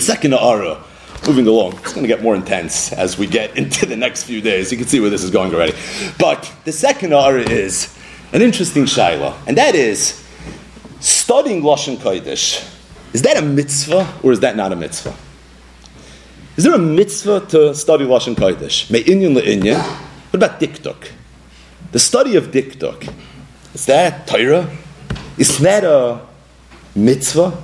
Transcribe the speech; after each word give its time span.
Second 0.00 0.34
ara, 0.34 0.82
moving 1.26 1.46
along. 1.46 1.74
It's 1.74 1.92
going 1.92 2.02
to 2.02 2.08
get 2.08 2.22
more 2.22 2.34
intense 2.34 2.92
as 2.92 3.18
we 3.18 3.26
get 3.26 3.56
into 3.56 3.86
the 3.86 3.96
next 3.96 4.24
few 4.24 4.40
days. 4.40 4.72
You 4.72 4.78
can 4.78 4.86
see 4.86 5.00
where 5.00 5.10
this 5.10 5.22
is 5.22 5.30
going 5.30 5.54
already. 5.54 5.74
But 6.18 6.50
the 6.64 6.72
second 6.72 7.12
ara 7.12 7.42
is 7.42 7.96
an 8.32 8.42
interesting 8.42 8.84
shaila, 8.84 9.34
and 9.46 9.58
that 9.58 9.74
is 9.74 10.24
studying 11.00 11.62
Lashon 11.62 11.96
Kodesh. 11.96 12.66
Is 13.12 13.22
that 13.22 13.36
a 13.36 13.42
mitzvah 13.42 14.20
or 14.22 14.32
is 14.32 14.40
that 14.40 14.56
not 14.56 14.72
a 14.72 14.76
mitzvah? 14.76 15.14
Is 16.56 16.64
there 16.64 16.74
a 16.74 16.78
mitzvah 16.78 17.46
to 17.48 17.74
study 17.74 18.04
Lashon 18.04 18.34
Kodesh? 18.34 18.90
Me 18.90 19.02
inyan 19.02 19.36
le'inyan. 19.36 19.80
What 19.80 20.42
about 20.42 20.60
diktuk? 20.60 21.10
The 21.92 21.98
study 21.98 22.36
of 22.36 22.52
diktuk. 22.52 23.12
Is 23.74 23.86
that 23.86 24.26
Torah? 24.26 24.70
Is 25.38 25.58
that 25.58 25.84
a 25.84 26.20
mitzvah? 26.94 27.62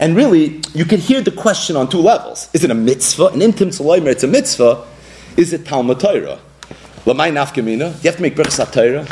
And 0.00 0.14
really, 0.16 0.60
you 0.74 0.84
can 0.84 1.00
hear 1.00 1.20
the 1.20 1.32
question 1.32 1.76
on 1.76 1.88
two 1.88 1.98
levels. 1.98 2.48
Is 2.52 2.62
it 2.62 2.70
a 2.70 2.74
mitzvah? 2.74 3.26
An 3.28 3.40
intim 3.40 4.06
it's 4.06 4.22
a 4.22 4.28
mitzvah. 4.28 4.86
Is 5.36 5.52
it 5.52 5.66
Talmud 5.66 6.00
Torah? 6.00 6.38
Lamai 7.04 7.32
nafkamina. 7.32 8.02
You 8.02 8.10
have 8.10 8.16
to 8.16 8.22
make 8.22 8.36
brachas 8.36 8.72
Torah. 8.72 9.04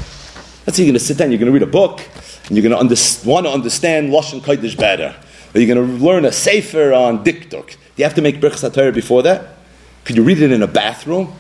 That's 0.65 0.79
how 0.79 0.83
you're 0.83 0.93
going 0.93 0.99
to 0.99 1.01
sit 1.01 1.19
down, 1.19 1.31
you're 1.31 1.39
going 1.39 1.47
to 1.47 1.53
read 1.53 1.63
a 1.63 1.67
book, 1.67 2.01
and 2.49 2.57
you're 2.57 2.69
going 2.69 2.89
to 2.89 3.29
want 3.29 3.47
to 3.47 3.53
understand 3.53 4.11
Lashon 4.11 4.41
Kodesh 4.41 4.77
better. 4.77 5.15
Or 5.55 5.61
you're 5.61 5.73
going 5.73 5.99
to 5.99 6.05
learn 6.05 6.25
a 6.25 6.33
sefer 6.33 6.93
on 6.93 7.25
diktuk. 7.25 7.69
Do 7.69 7.77
you 7.97 8.05
have 8.05 8.15
to 8.15 8.23
make 8.23 8.41
brachas 8.41 8.73
Torah 8.73 8.93
before 8.93 9.23
that? 9.23 9.57
Could 10.05 10.17
you 10.17 10.23
read 10.23 10.41
it 10.41 10.53
in 10.53 10.63
a 10.63 10.67
bathroom? 10.67 11.33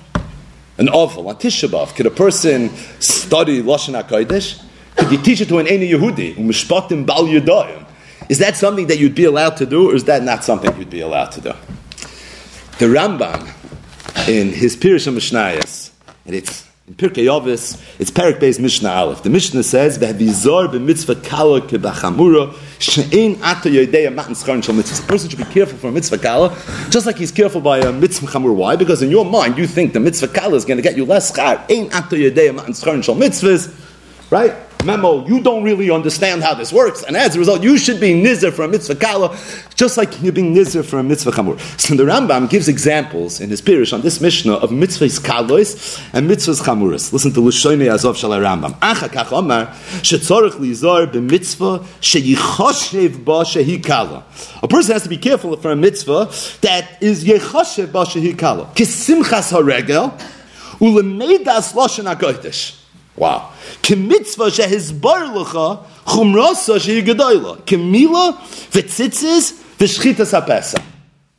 An 0.78 0.88
oval, 0.88 1.28
on 1.28 1.36
Tisha 1.36 1.68
B'Av. 1.68 1.94
Could 1.94 2.06
a 2.06 2.10
person 2.10 2.70
study 3.00 3.62
Lashon 3.62 4.00
HaKodesh? 4.02 4.62
Could 4.96 5.10
you 5.10 5.18
teach 5.18 5.40
it 5.40 5.48
to 5.48 5.58
an 5.58 5.66
Eni 5.66 5.90
Yehudi? 5.90 6.36
Mishpatim 6.36 7.06
Bal 7.06 7.24
Yudayim. 7.24 7.86
Is 8.28 8.38
that 8.38 8.56
something 8.56 8.88
that 8.88 8.98
you'd 8.98 9.14
be 9.14 9.24
allowed 9.24 9.56
to 9.58 9.66
do, 9.66 9.90
or 9.90 9.94
is 9.94 10.04
that 10.04 10.22
not 10.22 10.42
something 10.42 10.76
you'd 10.78 10.90
be 10.90 11.00
allowed 11.00 11.32
to 11.32 11.40
do? 11.40 11.52
The 12.78 12.86
Rambam, 12.86 13.48
in 14.28 14.50
his 14.50 14.76
Pirush 14.76 15.06
Mishnayos, 15.12 15.90
and 16.24 16.34
it's 16.34 16.66
in 16.88 16.94
Pirkei 16.94 17.24
Yavis, 17.24 17.80
it's 17.98 18.10
Perik 18.10 18.38
Beis 18.38 18.60
Mishnah 18.60 18.88
Aleph. 18.88 19.22
The 19.22 19.30
Mishnah 19.30 19.62
says, 19.62 19.98
"V'havizor 19.98 20.68
b'mitzvah 20.68 21.24
kala 21.24 21.60
kebachamura 21.60 22.54
she'ein 22.78 23.40
ato 23.42 23.68
yodeya 23.68 24.14
matan 24.14 24.34
scharin 24.34 24.62
shal 24.62 24.74
mitzvah." 24.74 25.04
A 25.04 25.06
person 25.06 25.28
should 25.28 25.38
be 25.38 25.44
careful 25.46 25.78
for 25.78 25.88
a 25.88 25.92
mitzvah 25.92 26.18
kala, 26.18 26.56
just 26.90 27.06
like 27.06 27.16
he's 27.16 27.32
careful 27.32 27.60
by 27.60 27.78
a 27.78 27.92
mitzvah 27.92 28.26
chamur. 28.26 28.54
Why? 28.54 28.76
Because 28.76 29.02
in 29.02 29.10
your 29.10 29.24
mind, 29.24 29.58
you 29.58 29.66
think 29.66 29.94
the 29.94 30.00
mitzvah 30.00 30.28
kala 30.28 30.54
is 30.54 30.64
going 30.64 30.76
to 30.76 30.82
get 30.82 30.96
you 30.96 31.04
less 31.04 31.32
schar. 31.32 31.60
Ein 31.70 31.90
ato 31.92 32.16
yodeya 32.16 32.54
matan 32.54 32.72
scharin 32.72 33.02
shal 33.02 33.16
mitzvahs, 33.16 33.68
right? 34.30 34.54
memo, 34.86 35.26
you 35.26 35.42
don't 35.42 35.64
really 35.64 35.90
understand 35.90 36.42
how 36.42 36.54
this 36.54 36.72
works, 36.72 37.02
and 37.02 37.16
as 37.16 37.36
a 37.36 37.38
result, 37.38 37.62
you 37.62 37.76
should 37.76 38.00
be 38.00 38.14
nizzer 38.14 38.52
for 38.52 38.62
a 38.62 38.68
mitzvah 38.68 38.94
kala, 38.94 39.36
just 39.74 39.98
like 39.98 40.22
you're 40.22 40.32
being 40.32 40.54
nizzer 40.54 40.84
for 40.84 40.98
a 40.98 41.02
mitzvah 41.02 41.32
chamur. 41.32 41.60
So 41.78 41.94
the 41.94 42.04
Rambam 42.04 42.48
gives 42.48 42.68
examples 42.68 43.40
in 43.40 43.50
his 43.50 43.60
pirish 43.60 43.92
on 43.92 44.00
this 44.00 44.20
Mishnah 44.20 44.54
of 44.54 44.70
mitzvahs 44.70 45.20
kalos 45.20 46.00
and 46.14 46.30
mitzvahs 46.30 46.62
chamuras. 46.62 47.12
Listen 47.12 47.32
to 47.32 47.40
Lushoinei 47.40 47.92
Azov 47.92 48.16
Shalai 48.16 48.40
Rambam. 48.40 48.78
Acha 48.78 49.08
kach 49.08 49.32
omar, 49.32 49.66
shetzorich 50.02 50.52
lizor 50.52 51.12
b'mitzvah 51.12 51.84
sheyichoshev 52.00 53.24
ba 53.24 53.42
shehi 53.42 53.84
kala. 53.84 54.24
A 54.62 54.68
person 54.68 54.92
has 54.92 55.02
to 55.02 55.08
be 55.08 55.18
careful 55.18 55.56
for 55.56 55.72
a 55.72 55.76
mitzvah 55.76 56.30
that 56.60 57.02
is 57.02 57.24
yechoshev 57.24 57.92
ba 57.92 58.04
shehi 58.04 58.38
kala. 58.38 58.66
Kisimchas 58.74 59.52
haregel, 59.52 60.16
ulemeidas 60.78 61.74
loshen 61.74 62.12
hakodesh. 62.12 62.85
Wow. 63.16 63.52
Kemitzvah 63.82 64.50
shehizbar 64.50 65.34
lecha 65.34 65.84
chumrasa 66.04 66.78
shehigadoyla. 66.78 67.62
Kemila 67.62 68.36
v'tzitzis 68.70 69.52
v'shchitas 69.78 70.38
hapesa. 70.38 70.82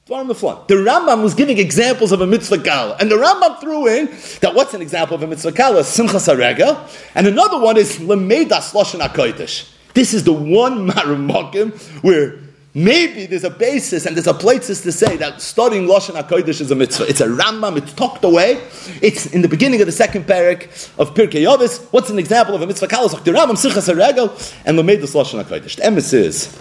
on 0.09 0.27
the 0.27 0.35
front. 0.35 0.67
The 0.67 0.75
Rambam 0.75 1.21
was 1.21 1.33
giving 1.33 1.57
examples 1.59 2.11
of 2.11 2.21
a 2.21 2.27
mitzvah 2.27 2.59
kala, 2.59 2.97
and 2.99 3.11
the 3.11 3.15
Rambam 3.15 3.59
threw 3.59 3.87
in 3.87 4.05
that 4.41 4.55
what's 4.55 4.73
an 4.73 4.81
example 4.81 5.15
of 5.15 5.23
a 5.23 5.27
mitzvah 5.27 5.51
kala? 5.51 5.81
Simchas 5.81 6.33
harega, 6.33 6.89
and 7.13 7.27
another 7.27 7.59
one 7.59 7.77
is 7.77 7.99
loshen 7.99 8.99
hakodesh. 9.01 9.69
This 9.93 10.13
is 10.13 10.23
the 10.23 10.33
one 10.33 10.87
marumakim 10.89 11.77
where 12.03 12.39
Maybe 12.77 13.25
there's 13.25 13.43
a 13.43 13.49
basis 13.49 14.05
and 14.05 14.15
there's 14.15 14.27
a 14.27 14.35
places 14.35 14.81
to 14.81 14.91
say 14.91 15.17
that 15.17 15.41
studying 15.41 15.87
Lashon 15.87 16.13
HaKodesh 16.21 16.61
is 16.61 16.69
a 16.69 16.75
mitzvah. 16.75 17.07
It's 17.07 17.21
a 17.21 17.27
Rambam, 17.27 17.75
it's 17.75 17.91
tucked 17.93 18.23
away. 18.23 18.61
It's 19.01 19.25
in 19.25 19.41
the 19.41 19.47
beginning 19.47 19.81
of 19.81 19.87
the 19.87 19.91
second 19.91 20.27
parak 20.27 20.65
of 20.99 21.15
Pirkei 21.15 21.41
Yovis. 21.41 21.83
What's 21.91 22.11
an 22.11 22.19
example 22.19 22.53
of 22.53 22.61
a 22.61 22.67
mitzvah? 22.67 22.87
Kalos 22.87 23.23
the 23.23 23.31
Rambam, 23.31 23.53
Simchas 23.53 23.91
HaRegel, 23.91 24.29
and 24.63 24.77
Lamedus 24.77 25.15
Lashon 25.15 25.43
HaKodesh. 25.43 25.77
The 25.77 25.81
emes 25.81 26.13
is 26.13 26.55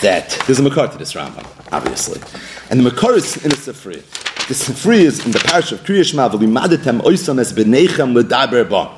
that 0.00 0.42
there's 0.46 0.58
a 0.58 0.62
Makar 0.62 0.88
to 0.88 0.96
this 0.96 1.12
Rambam, 1.12 1.46
obviously. 1.70 2.22
And 2.70 2.80
the 2.80 2.84
Makar 2.84 3.12
is 3.12 3.36
in 3.44 3.50
the 3.50 3.56
Sifri. 3.56 4.02
The 4.48 4.54
Sifri 4.54 5.00
is 5.00 5.22
in 5.26 5.32
the 5.32 5.40
parish 5.40 5.70
of 5.70 5.80
Kriyashma, 5.80 6.30
V'limaditem 6.30 7.02
oisam 7.02 7.38
es 7.38 7.52
b'neichem 7.52 8.14
l'daber 8.14 8.64
ba. 8.66 8.97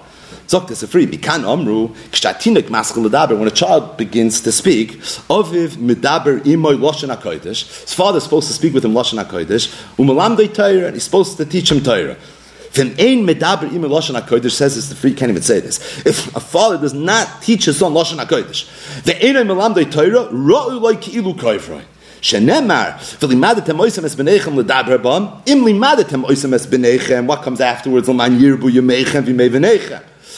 Sagt 0.51 0.73
es 0.73 0.83
free, 0.83 1.07
mikan 1.07 1.45
amru, 1.45 1.91
kshatinik 2.11 2.71
maschel 2.71 3.09
ledaber, 3.09 3.39
when 3.39 3.47
a 3.47 3.53
child 3.53 3.97
begins 3.97 4.41
to 4.41 4.51
speak, 4.51 4.99
oviv 5.29 5.77
medaber 5.77 6.41
imoy 6.41 6.77
loshen 6.77 7.17
HaKodesh, 7.17 7.83
his 7.83 7.95
father 7.95 8.19
is 8.19 8.25
supposed 8.25 8.49
to 8.49 8.53
speak 8.53 8.75
with 8.75 8.85
him 8.85 8.93
loshen 8.93 9.25
HaKodesh, 9.25 9.73
umalamdei 9.95 10.53
Torah, 10.53 10.87
and 10.87 10.95
he's 10.95 11.05
supposed 11.05 11.37
to 11.37 11.45
teach 11.45 11.71
him 11.71 11.81
Torah. 11.81 12.17
If 12.65 12.81
ein 12.81 13.25
medaber 13.25 13.71
imoy 13.71 13.89
loshen 13.89 14.21
HaKodesh 14.21 14.51
says 14.51 14.75
this, 14.75 14.89
the 14.89 14.97
free 14.97 15.15
can't 15.15 15.31
even 15.31 15.41
say 15.41 15.61
this. 15.61 15.79
If 16.05 16.35
a 16.35 16.41
father 16.41 16.79
does 16.79 16.95
not 16.95 17.43
teach 17.43 17.67
his 17.67 17.79
son 17.79 17.93
loshen 17.93 18.19
HaKodesh, 18.19 19.05
the 19.05 19.15
ein 19.25 19.37
melamdei 19.47 19.89
Torah, 19.89 20.31
ro'u 20.33 20.81
loy 20.81 20.97
ki'ilu 20.97 21.33
koivroi. 21.37 21.85
Shenemar, 22.23 22.99
v'limadatem 23.21 23.79
oisem 23.79 24.03
es 24.03 24.17
b'neichem 24.17 24.61
ledaber 24.61 25.01
bam, 25.01 25.43
im 25.47 25.61
limadatem 25.61 26.25
oisem 26.25 26.53
es 26.55 26.67
b'neichem, 26.67 27.27
what 27.27 27.43
comes 27.43 27.61
afterwards, 27.61 28.09
l'man 28.09 28.37
yirbu 28.37 28.69
yemeichem 28.69 29.23
v'mei 29.23 29.49
v'neichem. 29.49 30.03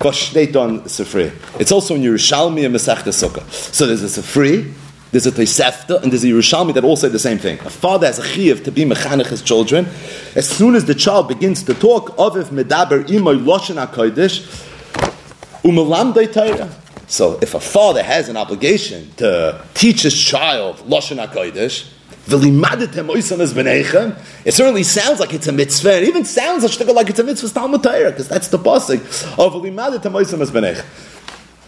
Vashneton 0.00 0.84
Sifri. 0.84 1.30
It's 1.60 1.70
also 1.70 1.94
in 1.94 2.00
Yerushalmi 2.00 2.64
and 2.64 2.74
Masechta 2.74 3.12
Sukkah. 3.12 3.48
So 3.52 3.86
there's 3.86 4.02
a 4.02 4.22
Sifri, 4.22 4.72
there's 5.10 5.26
a 5.26 5.30
Tosefta, 5.30 6.02
and 6.02 6.10
there's 6.10 6.24
a 6.24 6.28
Yerushalmi 6.28 6.72
that 6.72 6.84
all 6.84 6.96
say 6.96 7.08
the 7.08 7.18
same 7.18 7.36
thing. 7.36 7.58
A 7.60 7.70
father 7.70 8.06
has 8.06 8.18
a 8.18 8.22
chiyuv 8.22 8.64
to 8.64 8.72
be 8.72 8.86
mechanech 8.86 9.26
his 9.26 9.42
children. 9.42 9.86
As 10.34 10.48
soon 10.48 10.74
as 10.74 10.86
the 10.86 10.94
child 10.94 11.28
begins 11.28 11.62
to 11.64 11.74
talk, 11.74 12.16
aviv 12.16 12.44
medaber 12.44 13.04
imoy 13.08 13.44
loshen 13.44 13.76
hakodesh, 13.76 14.40
umelamdei 15.62 16.32
Torah. 16.32 16.74
So 17.06 17.38
if 17.42 17.54
a 17.54 17.60
father 17.60 18.02
has 18.02 18.30
an 18.30 18.38
obligation 18.38 19.10
to 19.18 19.62
teach 19.74 20.02
his 20.02 20.18
child 20.18 20.76
loshen 20.78 21.22
hakodesh, 21.22 21.92
it 24.44 24.52
certainly 24.52 24.82
sounds 24.82 25.20
like 25.20 25.34
it's 25.34 25.46
a 25.46 25.52
mitzvah. 25.52 25.96
It 25.98 26.08
even 26.08 26.24
sounds 26.24 26.62
like 26.62 27.08
it's 27.08 27.18
a 27.18 27.24
mitzvah 27.24 27.48
Talmud 27.48 27.82
Torah, 27.82 28.10
because 28.10 28.28
that's 28.28 28.48
the 28.48 28.58
pasuk 28.58 29.00
of 29.38 29.54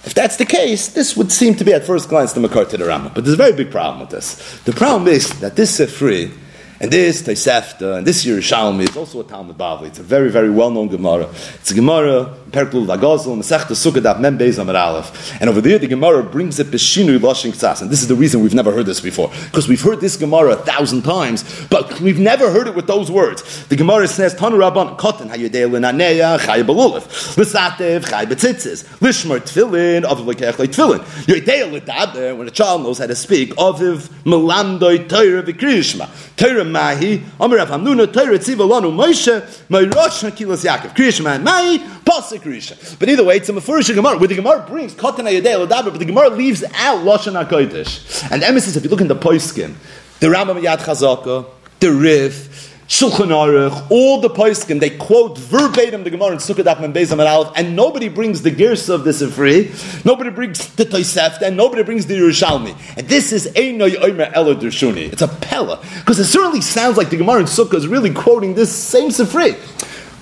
if 0.04 0.14
that's 0.14 0.36
the 0.36 0.44
case, 0.44 0.88
this 0.88 1.16
would 1.16 1.30
seem 1.30 1.54
to 1.54 1.64
be 1.64 1.72
at 1.72 1.84
first 1.84 2.08
glance 2.08 2.32
the 2.32 2.40
Makar 2.40 2.64
to 2.64 2.76
the 2.76 2.84
Rambam. 2.84 3.14
But 3.14 3.24
there's 3.24 3.34
a 3.34 3.36
very 3.36 3.52
big 3.52 3.70
problem 3.70 4.00
with 4.00 4.10
this. 4.10 4.60
The 4.62 4.72
problem 4.72 5.06
is 5.06 5.28
that 5.40 5.54
this 5.54 5.78
Sefri 5.78 6.36
and 6.80 6.90
this 6.90 7.22
Tosefta, 7.22 7.98
and 7.98 8.06
this 8.06 8.24
Yerushalmi 8.24 8.88
is 8.88 8.96
also 8.96 9.20
a 9.20 9.24
Talmud 9.24 9.56
Bavli. 9.56 9.86
It's 9.86 10.00
a 10.00 10.02
very, 10.02 10.28
very 10.28 10.50
well-known 10.50 10.88
Gemara. 10.88 11.28
It's 11.54 11.70
a 11.70 11.74
Gemara, 11.74 12.36
Perklul 12.52 12.86
Dagozel, 12.86 13.36
Masechta 13.36 13.72
Sukkah 13.72 14.20
Mem 14.20 14.38
Beis 14.38 14.58
Aleph. 14.58 15.40
And 15.40 15.48
over 15.48 15.60
there, 15.62 15.78
the 15.78 15.86
Gemara 15.86 16.22
brings 16.22 16.60
it 16.60 16.66
Beshinu 16.66 17.20
Lashing 17.20 17.52
Ksas. 17.52 17.80
And 17.80 17.90
this 17.90 18.02
is 18.02 18.08
the 18.08 18.14
reason 18.14 18.42
we've 18.42 18.54
never 18.54 18.72
heard 18.72 18.84
this 18.84 19.00
before. 19.00 19.30
Because 19.46 19.66
we've 19.68 19.80
heard 19.80 20.00
this 20.00 20.16
Gemara 20.16 20.52
a 20.52 20.56
thousand 20.56 21.02
times, 21.02 21.44
but 21.70 22.00
we've 22.00 22.18
never 22.18 22.50
heard 22.50 22.66
it 22.68 22.74
with 22.74 22.86
those 22.86 23.10
words. 23.10 23.66
The 23.68 23.76
Gemara 23.76 24.06
says, 24.06 24.34
Tanu 24.34 24.58
Rabban, 24.58 24.98
Kotten, 24.98 25.30
Hayudei 25.30 25.70
L'naneya, 25.70 26.38
Chay 26.38 26.62
Belulef, 26.62 27.36
L'satev, 27.38 28.04
Chay 28.04 28.26
Betzitzis, 28.26 28.84
Lishmer 28.98 29.40
Tfilin, 29.40 30.02
Aviv 30.02 30.34
Lekech 30.34 30.54
Tfilin. 30.54 31.00
Yudei 31.24 31.72
L'daber, 31.72 32.36
when 32.36 32.46
a 32.46 32.50
child 32.50 32.82
knows 32.82 32.98
how 32.98 33.06
to 33.06 33.16
speak, 33.16 33.50
Aviv 33.56 34.10
Melandoi 34.24 35.08
Torah 35.08 35.42
V'kriyishma. 35.42 36.08
Torah 36.36 36.64
mahi, 36.64 37.22
Amar 37.40 37.56
Rav 37.58 37.70
Hamnuna, 37.70 38.12
Torah 38.12 38.38
tziva 38.38 38.68
lanu 38.68 38.92
Moshe, 38.92 39.40
Rosh 39.70 40.24
Hakilas 40.24 40.64
Yaakov. 40.66 40.94
Kriyish 40.94 41.22
man 41.22 41.42
mahi, 41.42 41.78
pasuk 41.78 42.41
Risha. 42.42 42.98
But 42.98 43.08
either 43.08 43.24
way, 43.24 43.36
it's 43.36 43.48
a 43.48 43.52
Mefurish 43.52 43.94
Gemara, 43.94 44.18
where 44.18 44.28
the 44.28 44.36
Gemara 44.36 44.64
brings 44.68 44.94
Katan 44.94 45.28
Ayadei 45.28 45.66
Ladaber, 45.66 45.90
but 45.90 45.98
the 45.98 46.04
Gemara 46.04 46.30
leaves 46.30 46.64
out 46.74 47.04
Lashon 47.04 47.42
HaKodesh. 47.44 48.30
And 48.30 48.42
emphasis, 48.42 48.76
if 48.76 48.84
you 48.84 48.90
look 48.90 49.00
in 49.00 49.08
the 49.08 49.16
Poiskin, 49.16 49.74
the 50.20 50.28
Rambam 50.28 50.60
Yad 50.62 50.78
Chazaka, 50.78 51.46
the 51.80 51.92
Rif, 51.92 52.70
Shulchan 52.88 53.28
Aruch, 53.28 53.90
all 53.90 54.20
the 54.20 54.28
poskim, 54.28 54.78
they 54.78 54.90
quote 54.90 55.38
verbatim 55.38 56.04
the 56.04 56.10
Gemara 56.10 56.32
in 56.32 56.38
Sukkot 56.38 56.64
Daf 56.64 56.76
Bezam 56.92 57.12
and 57.12 57.22
Aleph, 57.22 57.50
and 57.56 57.74
nobody 57.74 58.08
brings 58.08 58.42
the 58.42 58.50
Gersa 58.50 58.90
of 58.90 59.04
the 59.04 59.12
Sifri, 59.12 60.04
nobody 60.04 60.28
brings 60.28 60.66
the 60.74 60.84
Tosefta, 60.84 61.42
and 61.42 61.56
nobody 61.56 61.82
brings 61.84 62.04
the 62.04 62.14
Yerushalmi. 62.14 62.76
And 62.98 63.08
this 63.08 63.32
is 63.32 63.46
Einoy 63.54 63.96
Omer 63.96 64.30
Elo 64.34 64.54
Dershuni. 64.54 65.10
It's 65.10 65.22
a 65.22 65.28
Pella, 65.28 65.80
because 66.00 66.18
it 66.18 66.26
certainly 66.26 66.60
sounds 66.60 66.98
like 66.98 67.08
the 67.08 67.16
Gemara 67.16 67.40
in 67.40 67.46
Sukkot 67.46 67.76
is 67.76 67.86
really 67.86 68.12
quoting 68.12 68.54
this 68.54 68.74
same 68.76 69.08
Sifri. 69.08 69.56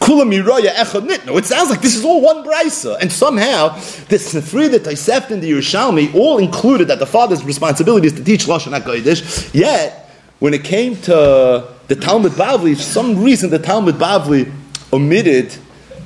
No, 0.09 1.37
it 1.37 1.45
sounds 1.47 1.71
like 1.71 1.81
this 1.81 1.95
is 1.95 2.05
all 2.05 2.21
one 2.21 2.45
brisa, 2.45 2.99
and 3.01 3.13
somehow 3.13 3.69
the 4.09 4.17
Sifri, 4.17 4.71
the 4.71 4.81
Tosefta, 4.81 5.31
and 5.31 5.43
the 5.43 5.51
Yerushalmi 5.51 6.15
all 6.15 6.39
included 6.39 6.89
that 6.89 6.99
the 6.99 7.07
father's 7.07 7.45
responsibility 7.45 8.09
is 8.09 8.15
to 8.15 8.25
teach 8.25 8.47
Lashon 8.47 8.79
Hakodesh. 8.79 9.55
Yet, 9.55 10.11
when 10.41 10.55
it 10.55 10.65
came 10.65 10.97
to 11.03 11.69
the 11.87 11.97
Talmud 11.97 12.33
Bavli, 12.33 12.75
for 12.75 12.83
some 12.83 13.23
reason 13.23 13.51
the 13.51 13.59
Talmud 13.59 13.97
Bavli 13.97 14.51
omitted 14.93 15.55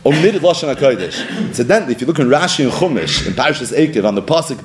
omitted 0.04 0.42
lashon 0.42 0.74
hakodesh. 0.74 1.46
Incidentally, 1.48 1.94
if 1.94 2.00
you 2.00 2.06
look 2.06 2.18
in 2.18 2.28
Rashi 2.28 2.64
and 2.64 2.72
Chumash 2.72 3.26
in 3.26 3.32
Parshas 3.32 3.72
Ekev 3.76 4.04
on 4.04 4.14
the 4.14 4.22
pasuk 4.22 4.58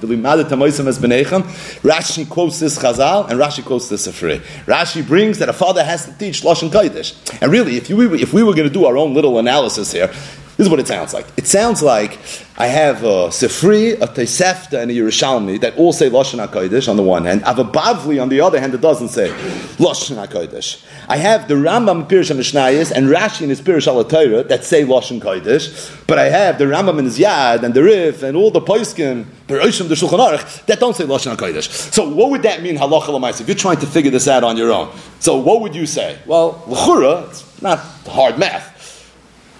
Rashi 1.81 2.29
quotes 2.29 2.59
this 2.59 2.77
Chazal 2.77 3.29
and 3.29 3.39
Rashi 3.39 3.63
quotes 3.63 3.89
this 3.89 4.07
Sefri. 4.07 4.39
Rashi 4.65 5.05
brings 5.05 5.39
that 5.39 5.49
a 5.49 5.53
father 5.53 5.83
has 5.83 6.05
to 6.05 6.13
teach 6.17 6.41
lashon 6.41 6.69
kodesh. 6.69 7.15
And 7.41 7.51
really, 7.51 7.77
if 7.77 7.89
you 7.89 8.13
if 8.15 8.33
we 8.33 8.43
were 8.43 8.53
going 8.53 8.67
to 8.67 8.73
do 8.73 8.85
our 8.85 8.97
own 8.97 9.13
little 9.13 9.39
analysis 9.39 9.91
here, 9.91 10.11
this 10.59 10.65
is 10.65 10.69
what 10.69 10.81
it 10.81 10.87
sounds 10.87 11.13
like. 11.13 11.25
It 11.37 11.47
sounds 11.47 11.81
like 11.81 12.19
I 12.57 12.67
have 12.67 13.01
a 13.03 13.29
Sefri, 13.29 13.93
a 13.93 14.07
Tosefta, 14.07 14.81
and 14.81 14.91
a 14.91 14.93
Yerushalmi 14.93 15.61
that 15.61 15.77
all 15.77 15.93
say 15.93 16.09
Lashon 16.09 16.45
HaKodesh 16.45 16.89
on 16.89 16.97
the 16.97 17.01
one 17.01 17.23
hand. 17.23 17.45
I 17.45 17.53
have 17.53 17.59
a 17.59 17.63
Bavli 17.63 18.21
on 18.21 18.27
the 18.27 18.41
other 18.41 18.59
hand 18.59 18.73
that 18.73 18.81
doesn't 18.81 19.07
say 19.07 19.29
Lashon 19.77 20.21
HaKodesh. 20.27 20.83
I 21.07 21.15
have 21.15 21.47
the 21.47 21.53
Rambam 21.53 22.09
Pirish 22.09 22.35
Mishnayis 22.35 22.91
and 22.91 23.07
Rashi 23.07 23.43
in 23.43 23.49
his 23.51 23.61
Pirish 23.61 23.87
al 23.87 24.03
that 24.03 24.65
say 24.65 24.83
Lashon 24.83 25.21
Kodesh. 25.21 26.05
But 26.07 26.19
I 26.19 26.25
have 26.25 26.57
the 26.57 26.65
Rambam 26.65 26.99
in 26.99 27.05
his 27.05 27.17
Yad 27.17 27.63
and 27.63 27.73
the 27.73 27.81
Rif 27.81 28.21
and 28.21 28.35
all 28.35 28.51
the 28.51 28.59
Poiskim, 28.59 29.27
the 29.47 29.53
Roshim, 29.53 29.87
the 29.87 29.95
Shulchan 29.95 30.19
Aruch, 30.19 30.65
that 30.65 30.81
don't 30.81 30.93
say 30.93 31.05
Lashon 31.05 31.37
HaKodesh. 31.37 31.93
So 31.93 32.09
what 32.09 32.31
would 32.31 32.41
that 32.41 32.61
mean, 32.61 32.75
halacha 32.75 33.39
if 33.39 33.47
you're 33.47 33.55
trying 33.55 33.79
to 33.79 33.87
figure 33.87 34.11
this 34.11 34.27
out 34.27 34.43
on 34.43 34.57
your 34.57 34.73
own? 34.73 34.93
So 35.21 35.37
what 35.37 35.61
would 35.61 35.73
you 35.73 35.85
say? 35.85 36.19
Well, 36.25 36.61
l'chura, 36.67 37.29
it's 37.29 37.61
not 37.61 37.79
hard 37.79 38.37
math. 38.37 38.75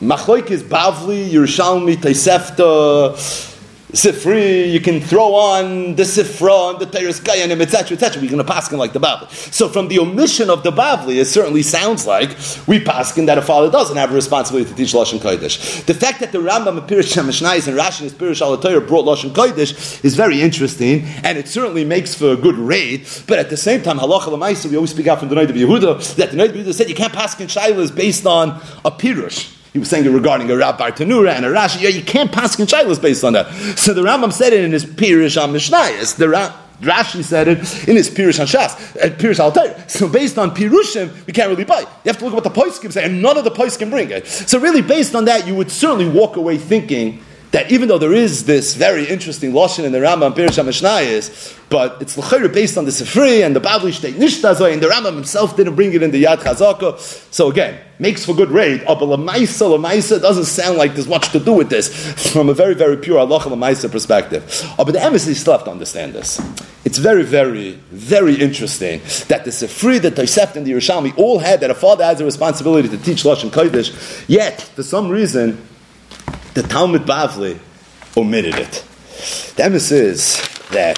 Machloik 0.02 0.50
is 0.50 0.64
Bavli, 0.64 1.30
Yerushalmi, 1.30 1.98
Taisefta, 1.98 3.14
Sifri, 3.92 4.72
you 4.72 4.80
can 4.80 5.02
throw 5.02 5.34
on 5.34 5.96
the 5.96 6.04
Sifra 6.04 6.72
and 6.72 6.80
the 6.80 6.86
Toras 6.86 7.20
Kohanim, 7.20 7.60
etc., 7.60 7.98
etc. 7.98 8.22
We're 8.22 8.30
going 8.30 8.46
to 8.46 8.50
paskin 8.50 8.78
like 8.78 8.94
the 8.94 9.02
Bavli. 9.02 9.30
So 9.52 9.68
from 9.68 9.90
the 9.90 10.00
omission 10.00 10.50
of 10.50 10.64
the 10.64 10.72
Bavli, 10.72 11.20
it 11.20 11.26
certainly 11.26 11.64
sounds 11.64 12.08
like 12.08 12.30
we 12.66 12.80
paskin 12.80 13.26
that 13.26 13.38
a 13.38 13.42
father 13.42 13.70
doesn't 13.70 13.98
have 13.98 14.12
a 14.12 14.14
responsibility 14.14 14.70
to 14.70 14.76
teach 14.78 14.94
Lashon 14.94 15.20
Kodesh. 15.20 15.84
The 15.86 15.94
fact 15.94 16.22
that 16.22 16.32
the 16.32 16.38
Rambam, 16.38 16.88
Pirish 16.88 17.22
Mishnayis, 17.22 17.68
and 17.68 17.78
Rashi 17.78 18.04
and 18.04 18.12
Pirish 18.12 18.42
Al 18.42 18.56
brought 18.80 19.06
Lashon 19.06 19.32
Kodesh 19.32 20.06
is 20.06 20.16
very 20.16 20.42
interesting, 20.42 21.04
and 21.26 21.38
it 21.38 21.50
certainly 21.50 21.84
makes 21.84 22.16
for 22.16 22.32
a 22.32 22.38
good 22.38 22.56
raid. 22.56 23.06
But 23.28 23.40
at 23.40 23.50
the 23.50 23.58
same 23.58 23.82
time, 23.82 23.98
Halacha 23.98 24.28
Lamaisa, 24.28 24.70
we 24.70 24.78
always 24.78 24.92
speak 24.92 25.08
out 25.08 25.20
from 25.20 25.28
the 25.28 25.36
night 25.36 25.50
of 25.50 25.58
Yehuda, 25.58 26.16
that 26.16 26.32
the 26.32 26.38
Noid 26.38 26.50
of 26.52 26.56
Yehuda 26.56 26.74
said 26.74 26.88
you 26.88 26.96
can't 26.96 27.12
paskin 27.12 27.48
Shailas 27.48 27.94
based 27.94 28.26
on 28.26 28.52
a 28.86 28.92
Pirush. 28.92 29.59
He 29.74 29.80
was 29.80 29.90
saying 29.90 30.06
it 30.06 30.10
regarding 30.10 30.50
a 30.50 30.54
Bartenura 30.54 31.32
and 31.32 31.46
a 31.46 31.50
Rashi. 31.50 31.82
Yeah, 31.82 31.90
you 31.90 32.02
can't 32.02 32.32
pass 32.32 32.60
in 32.60 32.66
Shilas 32.66 33.02
based 33.02 33.24
on 33.24 33.34
that. 33.34 33.52
So 33.78 33.94
the 33.94 34.02
Rambam 34.02 34.34
said 34.34 34.54
it 34.54 34.64
in 34.64 34.72
his 34.72 34.86
Pirish 34.86 35.42
on 35.42 35.54
Mishnayos. 35.54 36.16
The 36.16 36.30
Ra- 36.30 36.56
Rashi 36.82 37.24
said 37.24 37.48
it 37.48 37.88
in 37.88 37.96
his 37.96 38.10
Pirish 38.10 38.40
on 38.40 38.48
Shas, 38.48 38.96
at 39.02 39.18
Pirish 39.18 39.40
al 39.40 39.90
So 39.90 40.08
based 40.08 40.38
on 40.38 40.56
Pirushim, 40.56 41.26
we 41.28 41.34
can't 41.34 41.50
really 41.50 41.66
buy. 41.66 41.82
You 41.82 41.88
have 42.06 42.18
to 42.20 42.26
look 42.26 42.34
at 42.34 42.44
what 42.44 42.44
the 42.44 42.62
Poiskim 42.62 42.92
say, 42.92 43.04
and 43.04 43.22
none 43.22 43.38
of 43.38 43.44
the 43.44 43.52
Poiskim 43.52 43.90
bring 43.90 44.10
it. 44.10 44.26
So 44.26 44.60
really, 44.60 44.82
based 44.82 45.14
on 45.14 45.26
that, 45.26 45.46
you 45.46 45.56
would 45.56 45.70
certainly 45.70 46.08
walk 46.10 46.38
away 46.38 46.58
thinking 46.58 47.22
that 47.52 47.72
even 47.72 47.88
though 47.88 47.98
there 47.98 48.14
is 48.14 48.46
this 48.46 48.76
very 48.76 49.08
interesting 49.08 49.54
lashon 49.54 49.84
in 49.84 49.92
the 49.92 49.98
Rambam 49.98 50.36
Pirish 50.36 50.62
HaMishnayis, 50.62 51.58
but 51.70 52.02
it's 52.02 52.18
l'chayr 52.18 52.52
based 52.54 52.78
on 52.78 52.86
the 52.86 52.92
Sifri 52.92 53.44
and 53.44 53.56
the 53.56 53.62
Bavli 53.62 53.92
Shteit 53.92 54.14
Nishtazoi, 54.14 54.74
and 54.74 54.82
the 54.82 54.88
Rambam 54.88 55.16
himself 55.16 55.56
didn't 55.56 55.76
bring 55.76 55.94
it 55.94 56.04
in 56.04 56.12
the 56.12 56.24
Yad 56.24 56.38
Chazaka. 56.38 57.00
So 57.34 57.50
again, 57.50 57.80
makes 57.98 58.26
for 58.26 58.36
good 58.36 58.50
raid. 58.52 58.84
Oh, 58.88 58.96
but 58.96 59.06
Lamaisa, 59.06 59.78
Lamaisa 59.78 60.22
doesn't 60.22 60.46
sound 60.46 60.78
like 60.78 60.94
there's 60.94 61.08
much 61.08 61.32
to 61.32 61.40
do 61.40 61.54
with 61.54 61.70
this 61.70 61.90
from 62.34 62.50
a 62.50 62.54
very, 62.54 62.76
very 62.76 62.98
pure 62.98 63.18
Allah 63.18 63.40
Lamaisa 63.40 63.92
perspective. 63.92 64.44
Oh, 64.78 64.86
but 64.86 64.92
the 64.92 65.04
embassy 65.04 65.34
still 65.34 65.54
have 65.54 65.66
to 65.66 65.72
understand 65.72 66.14
this. 66.14 66.40
It's 66.86 66.98
very, 66.98 67.24
very, 67.24 67.74
very 67.92 68.36
interesting 68.36 69.02
that 69.28 69.44
the 69.44 69.52
Sifri, 69.52 70.02
the 70.02 70.12
Toseft, 70.12 70.56
and 70.56 70.66
the 70.66 70.72
Yerushalmi 70.72 71.18
all 71.18 71.40
had 71.40 71.62
that 71.62 71.72
a 71.72 71.76
father 71.76 72.04
has 72.04 72.22
a 72.22 72.26
responsibility 72.26 72.90
to 72.90 72.98
teach 72.98 73.24
Lashon 73.24 73.50
Kodesh, 73.50 74.24
yet, 74.28 74.62
for 74.62 74.84
some 74.84 75.10
reason, 75.10 75.62
the 76.54 76.64
Talmud 76.64 77.04
Bavli 77.04 77.60
omitted 78.18 78.56
it. 78.56 78.84
The 79.56 79.64
emes 79.64 79.92
is 79.92 80.42
that 80.72 80.98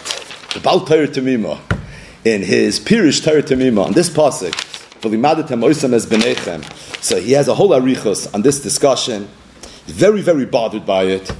the 0.53 0.59
Baal 0.59 0.85
Torah 0.85 1.07
Tamima, 1.07 1.59
in 2.23 2.43
his 2.43 2.79
Pirish 2.79 3.23
Torah 3.23 3.41
Tamima, 3.41 3.85
on 3.85 3.93
this 3.93 4.09
pasuk, 4.09 4.53
so 7.01 7.19
he 7.19 7.31
has 7.31 7.47
a 7.47 7.55
whole 7.55 7.69
arichos 7.69 8.31
on 8.35 8.43
this 8.43 8.61
discussion. 8.61 9.27
He's 9.87 9.95
very, 9.95 10.21
very 10.21 10.45
bothered 10.45 10.85
by 10.85 11.05
it. 11.05 11.31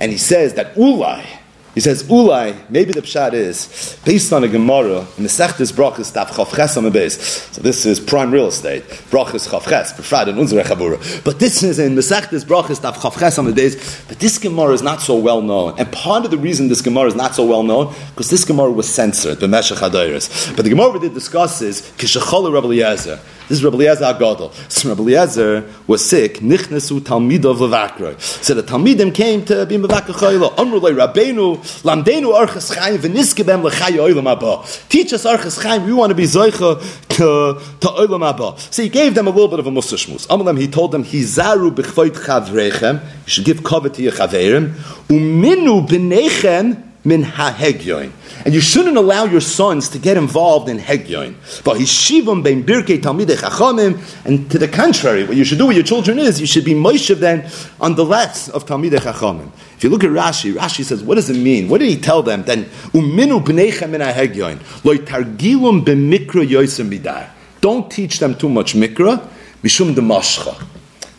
And 0.00 0.10
he 0.10 0.16
says 0.16 0.54
that 0.54 0.74
Ulai, 0.76 1.26
he 1.74 1.80
says, 1.80 2.02
Ulai, 2.04 2.54
maybe 2.68 2.92
the 2.92 3.00
pshat 3.00 3.32
is, 3.32 3.98
based 4.04 4.32
on 4.32 4.44
a 4.44 4.48
Gemara, 4.48 5.06
in 5.16 5.22
the 5.22 5.28
Sechtes 5.28 5.72
Brachas, 5.72 6.12
Tav 6.12 6.28
Chavches 6.28 6.76
on 6.76 6.84
the 6.84 6.90
base. 6.90 7.18
So 7.52 7.62
this 7.62 7.86
is 7.86 7.98
prime 7.98 8.30
real 8.30 8.48
estate. 8.48 8.82
Brachas 9.10 9.48
Chavches, 9.48 9.96
Befrad 9.96 10.26
Unzere 10.26 10.64
Chabura. 10.64 11.24
But 11.24 11.38
this 11.38 11.62
is 11.62 11.78
in 11.78 11.94
the 11.94 12.02
Sechtes 12.02 12.44
Brachas, 12.44 12.82
Tav 12.82 12.96
Chavches 12.96 13.38
on 13.38 13.46
the 13.46 13.52
base. 13.52 14.04
But 14.06 14.18
this 14.18 14.36
Gemara 14.36 14.74
is 14.74 14.82
not 14.82 15.00
so 15.00 15.16
well 15.16 15.40
known. 15.40 15.78
And 15.78 15.90
part 15.90 16.26
of 16.26 16.30
the 16.30 16.38
reason 16.38 16.68
this 16.68 16.82
Gemara 16.82 17.06
is 17.06 17.14
not 17.14 17.34
so 17.34 17.46
well 17.46 17.62
known, 17.62 17.94
because 18.10 18.28
this 18.28 18.44
Gemara 18.44 18.70
was 18.70 18.86
censored, 18.86 19.40
the 19.40 19.48
Meshach 19.48 19.80
But 19.80 20.64
the 20.64 20.68
Gemara 20.68 20.90
we 20.90 20.98
did 20.98 21.14
discuss 21.14 21.62
is, 21.62 21.80
Kishachol 21.96 22.52
Rebbe 22.52 22.66
Eliezer. 22.66 23.18
This 23.48 23.58
is 23.58 23.64
Rabbi 23.64 23.76
Eliezer 23.76 24.04
Agadol. 24.04 24.52
So 24.70 24.88
Rabbi 24.88 25.66
was 25.86 26.08
sick. 26.08 26.34
Nichnesu 26.36 27.00
Talmidov 27.00 27.56
Levakroi. 27.56 28.20
So 28.20 28.54
the 28.54 28.62
Talmidim 28.62 29.12
came 29.14 29.44
to 29.46 29.66
be 29.66 29.76
Mevakar 29.76 30.14
Chayla. 30.14 30.54
Amrulay 30.56 30.94
Rabbeinu 30.94 31.58
Lamdenu 31.82 32.32
Archas 32.32 32.74
Chaim 32.74 32.98
V'niskebem 32.98 33.62
L'chay 33.62 33.98
Oilam 33.98 34.30
Abba. 34.30 34.62
Teach 34.88 35.12
us 35.12 35.24
Archas 35.24 35.60
Chaim. 35.62 35.84
We 35.84 35.92
want 35.92 36.10
to 36.10 36.14
be 36.14 36.24
Zoicha 36.24 36.80
to, 37.08 37.60
to 37.80 37.86
Oilam 37.88 38.26
Abba. 38.28 38.58
So 38.70 38.82
he 38.82 38.88
gave 38.88 39.14
them 39.14 39.26
a 39.26 39.30
little 39.30 39.48
bit 39.48 39.58
of 39.58 39.66
a 39.66 39.70
Musa 39.70 39.96
Shmuz. 39.96 40.58
He 40.58 40.68
told 40.68 40.92
them, 40.92 41.04
Hizaru 41.04 41.74
b'chvoit 41.74 42.10
chavrechem. 42.10 43.02
You 43.02 43.08
should 43.26 43.44
give 43.44 43.64
covet 43.64 43.94
to 43.94 44.02
your 44.02 44.12
chaverim. 44.12 44.74
Uminu 45.08 45.86
b'nechem 45.86 46.91
min 47.04 47.22
ha'hegyoin. 47.22 48.12
And 48.44 48.54
you 48.54 48.60
shouldn't 48.60 48.96
allow 48.96 49.24
your 49.24 49.40
sons 49.40 49.88
to 49.90 49.98
get 49.98 50.16
involved 50.16 50.68
in 50.68 50.78
hegyoin. 50.78 51.34
But 51.64 51.78
hishivim 51.78 52.42
ben 52.42 52.64
birkei 52.64 53.00
talmidei 53.00 53.36
chachamim. 53.36 53.98
And 54.24 54.50
to 54.50 54.58
the 54.58 54.68
contrary, 54.68 55.24
what 55.24 55.36
you 55.36 55.44
should 55.44 55.58
do 55.58 55.66
with 55.66 55.76
your 55.76 55.84
children 55.84 56.18
is 56.18 56.40
you 56.40 56.46
should 56.46 56.64
be 56.64 56.74
moishev 56.74 57.18
then 57.18 57.50
on 57.80 57.94
the 57.94 58.04
left 58.04 58.48
of 58.50 58.66
talmidei 58.66 58.98
chachamim. 58.98 59.50
If 59.76 59.84
you 59.84 59.90
look 59.90 60.04
at 60.04 60.10
Rashi, 60.10 60.54
Rashi 60.54 60.84
says, 60.84 61.02
what 61.02 61.16
does 61.16 61.28
it 61.28 61.36
mean? 61.36 61.68
What 61.68 61.78
did 61.78 61.88
he 61.88 61.96
tell 61.96 62.22
them? 62.22 62.44
Then 62.44 62.64
uminu 62.92 63.42
b'neichem 63.44 63.90
min 63.90 64.00
ha'hegyoin. 64.00 64.84
Loi 64.84 64.98
targilum 64.98 65.84
b'mikra 65.84 66.46
yoisem 66.46 66.88
bidar. 66.88 67.30
Don't 67.60 67.90
teach 67.90 68.18
them 68.18 68.34
too 68.36 68.48
much 68.48 68.74
mikra. 68.74 69.28
Mishum 69.62 69.94
demashcha. 69.94 70.68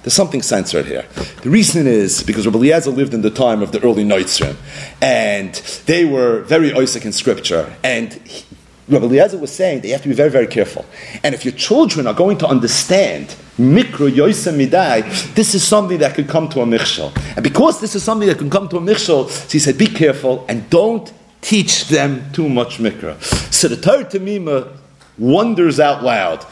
There's 0.04 0.14
something 0.14 0.42
censored 0.42 0.86
here. 0.86 1.06
The 1.44 1.50
reason 1.50 1.88
is 1.88 2.24
because 2.24 2.46
Rabbi 2.46 2.58
Eliezer 2.58 2.92
lived 2.92 3.14
in 3.14 3.22
the 3.22 3.30
time 3.30 3.62
of 3.62 3.72
the 3.72 3.82
early 3.82 4.04
Noitzrim, 4.04 4.58
and 5.02 5.54
they 5.86 6.04
were 6.04 6.42
very 6.42 6.74
Isaac 6.74 7.06
in 7.06 7.14
scripture, 7.14 7.74
and 7.84 8.14
he, 8.14 8.46
Rabbi 8.90 9.06
Eliezer 9.06 9.38
was 9.38 9.52
saying 9.52 9.80
that 9.80 9.88
you 9.88 9.94
have 9.94 10.02
to 10.02 10.10
be 10.10 10.14
very, 10.14 10.30
very 10.30 10.48
careful. 10.48 10.86
And 11.24 11.34
if 11.34 11.46
your 11.46 11.54
children 11.54 12.06
are 12.06 12.14
going 12.14 12.38
to 12.40 12.48
understand 12.48 13.34
Mikro 13.58 14.12
Yosem 14.12 14.58
Midai, 14.58 15.34
this 15.36 15.56
is 15.56 15.66
something 15.66 16.00
that 16.00 16.16
could 16.16 16.28
come 16.28 16.50
to 16.50 16.60
a 16.60 16.66
Michshel. 16.66 17.16
And 17.36 17.44
because 17.44 17.80
this 17.80 17.96
is 17.96 18.04
something 18.04 18.28
that 18.28 18.40
can 18.40 18.50
come 18.50 18.68
to 18.68 18.78
a 18.78 18.82
Michshel, 18.82 19.30
so 19.30 19.50
he 19.50 19.60
said, 19.60 19.78
be 19.78 19.88
careful 19.88 20.46
and 20.50 20.70
don't 20.70 21.14
teach 21.40 21.88
them 21.88 22.30
too 22.34 22.50
much 22.50 22.80
Mikra. 22.80 23.22
So 23.54 23.70
the 23.70 23.78
Torah 23.78 24.04
Tamima 24.04 24.76
wonders 25.18 25.80
out 25.80 26.04
loud. 26.04 26.46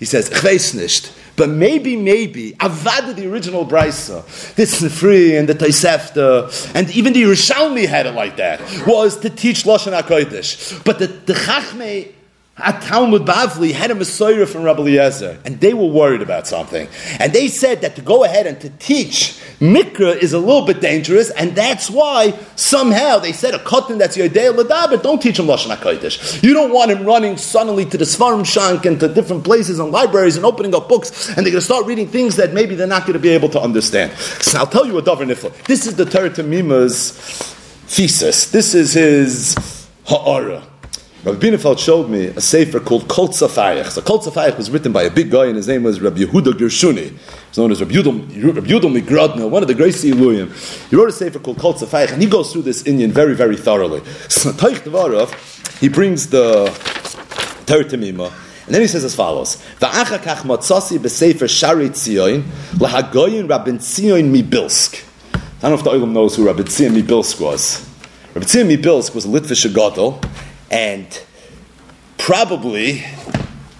He 0.00 0.04
says. 0.06 0.28
But 1.36 1.50
maybe, 1.50 1.96
maybe, 1.96 2.52
Avada, 2.52 3.14
the 3.14 3.30
original 3.30 3.66
Brisa, 3.66 4.24
this 4.54 4.82
free 4.98 5.36
and 5.36 5.48
the 5.48 5.54
Taisefta, 5.54 6.74
and 6.74 6.90
even 6.90 7.12
the 7.12 7.22
Yerushalmi 7.22 7.86
had 7.86 8.06
it 8.06 8.12
like 8.12 8.38
that, 8.38 8.60
was 8.86 9.20
to 9.20 9.30
teach 9.30 9.64
Lashon 9.64 9.98
HaKodesh. 10.00 10.82
But 10.84 10.98
the, 10.98 11.08
the 11.08 11.34
Chachme 11.34 12.12
at 12.58 12.80
Talmud 12.82 13.22
Bavli 13.22 13.72
had 13.72 13.90
a 13.90 13.94
Messiah 13.94 14.46
from 14.46 14.62
Rabbi 14.62 14.80
Eliezer, 14.80 15.38
and 15.44 15.60
they 15.60 15.74
were 15.74 15.86
worried 15.86 16.22
about 16.22 16.46
something. 16.46 16.88
And 17.18 17.32
they 17.32 17.48
said 17.48 17.82
that 17.82 17.96
to 17.96 18.02
go 18.02 18.24
ahead 18.24 18.46
and 18.46 18.58
to 18.62 18.70
teach 18.70 19.38
Mikra 19.60 20.16
is 20.16 20.32
a 20.32 20.38
little 20.38 20.64
bit 20.64 20.80
dangerous, 20.80 21.30
and 21.30 21.54
that's 21.54 21.90
why 21.90 22.38
somehow 22.56 23.18
they 23.18 23.32
said 23.32 23.54
a 23.54 23.58
cotton 23.58 23.98
that's 23.98 24.16
your 24.16 24.28
day 24.28 24.50
but 24.54 25.02
don't 25.02 25.20
teach 25.20 25.38
him 25.38 25.46
Lashon 25.46 25.74
HaKodesh. 25.74 26.42
You 26.42 26.54
don't 26.54 26.72
want 26.72 26.90
him 26.90 27.04
running 27.04 27.36
suddenly 27.36 27.84
to 27.86 27.98
the 27.98 28.04
Svarim 28.04 28.46
Shank 28.46 28.86
and 28.86 28.98
to 29.00 29.08
different 29.08 29.44
places 29.44 29.78
and 29.78 29.90
libraries 29.92 30.36
and 30.36 30.44
opening 30.46 30.74
up 30.74 30.88
books, 30.88 31.28
and 31.28 31.38
they're 31.38 31.52
going 31.52 31.54
to 31.54 31.60
start 31.60 31.86
reading 31.86 32.08
things 32.08 32.36
that 32.36 32.52
maybe 32.52 32.74
they're 32.74 32.86
not 32.86 33.02
going 33.02 33.14
to 33.14 33.18
be 33.18 33.30
able 33.30 33.48
to 33.50 33.60
understand. 33.60 34.12
So 34.16 34.58
I'll 34.58 34.66
tell 34.66 34.86
you 34.86 34.96
a 34.96 35.02
Dover 35.02 35.24
Nifla. 35.24 35.52
This 35.64 35.86
is 35.86 35.96
the 35.96 36.04
Torah 36.04 36.30
Tamima's 36.30 37.10
thesis. 37.86 38.50
This 38.50 38.74
is 38.74 38.92
his 38.94 39.88
ha'ara. 40.06 40.62
Rabbi 41.26 41.38
Bielefeld 41.40 41.80
showed 41.80 42.08
me 42.08 42.26
a 42.26 42.40
sefer 42.40 42.78
called 42.78 43.08
Kol 43.08 43.26
Tzafayach. 43.26 43.90
So 43.90 44.00
Kol 44.00 44.20
Tzafayach 44.20 44.56
was 44.56 44.70
written 44.70 44.92
by 44.92 45.02
a 45.02 45.10
big 45.10 45.28
guy, 45.28 45.46
and 45.46 45.56
his 45.56 45.66
name 45.66 45.82
was 45.82 46.00
Rabbi 46.00 46.18
Yehuda 46.18 46.52
Gershuni. 46.52 47.18
He's 47.48 47.58
known 47.58 47.72
as 47.72 47.80
Rabbi 47.80 47.94
Yudom 47.94 48.28
Migradna, 48.30 49.50
one 49.50 49.60
of 49.60 49.66
the 49.66 49.74
great 49.74 49.94
Iluyim. 49.94 50.88
He 50.88 50.94
wrote 50.94 51.08
a 51.08 51.12
sefer 51.12 51.40
called 51.40 51.58
Kol 51.58 51.74
Tzafayach, 51.74 52.12
and 52.12 52.22
he 52.22 52.28
goes 52.28 52.52
through 52.52 52.62
this 52.62 52.86
Indian 52.86 53.10
very, 53.10 53.34
very 53.34 53.56
thoroughly. 53.56 54.02
So 54.28 54.52
Taich 54.52 54.84
Devarov, 54.84 55.80
he 55.80 55.88
brings 55.88 56.28
the 56.28 56.66
Torah 57.66 57.82
Tamima, 57.82 58.32
and 58.66 58.72
then 58.72 58.80
he 58.80 58.86
says 58.86 59.02
as 59.02 59.16
follows: 59.16 59.56
Va'acha 59.80 60.18
kach 60.18 60.42
matzasi 60.42 60.98
b'sefer 60.98 61.50
Shari 61.50 61.88
Tzion 61.88 62.42
lahagoyin 62.74 63.50
Rabbi 63.50 63.70
Tzion 63.70 64.32
Mibilsk. 64.32 65.02
I 65.34 65.38
don't 65.68 65.70
know 65.72 65.74
if 65.74 65.82
the 65.82 65.90
Olam 65.90 66.12
knows 66.12 66.36
who 66.36 66.46
Rabbi 66.46 66.62
Tzion 66.62 66.96
Mibilsk 66.96 67.40
was. 67.40 67.84
Rabbi 68.34 68.46
Tzion 68.46 68.76
Mibilsk 68.76 69.12
was 69.12 69.24
a 69.24 69.28
Litvish 69.28 69.74
Gadol, 69.74 70.20
and 70.70 71.22
probably 72.18 73.04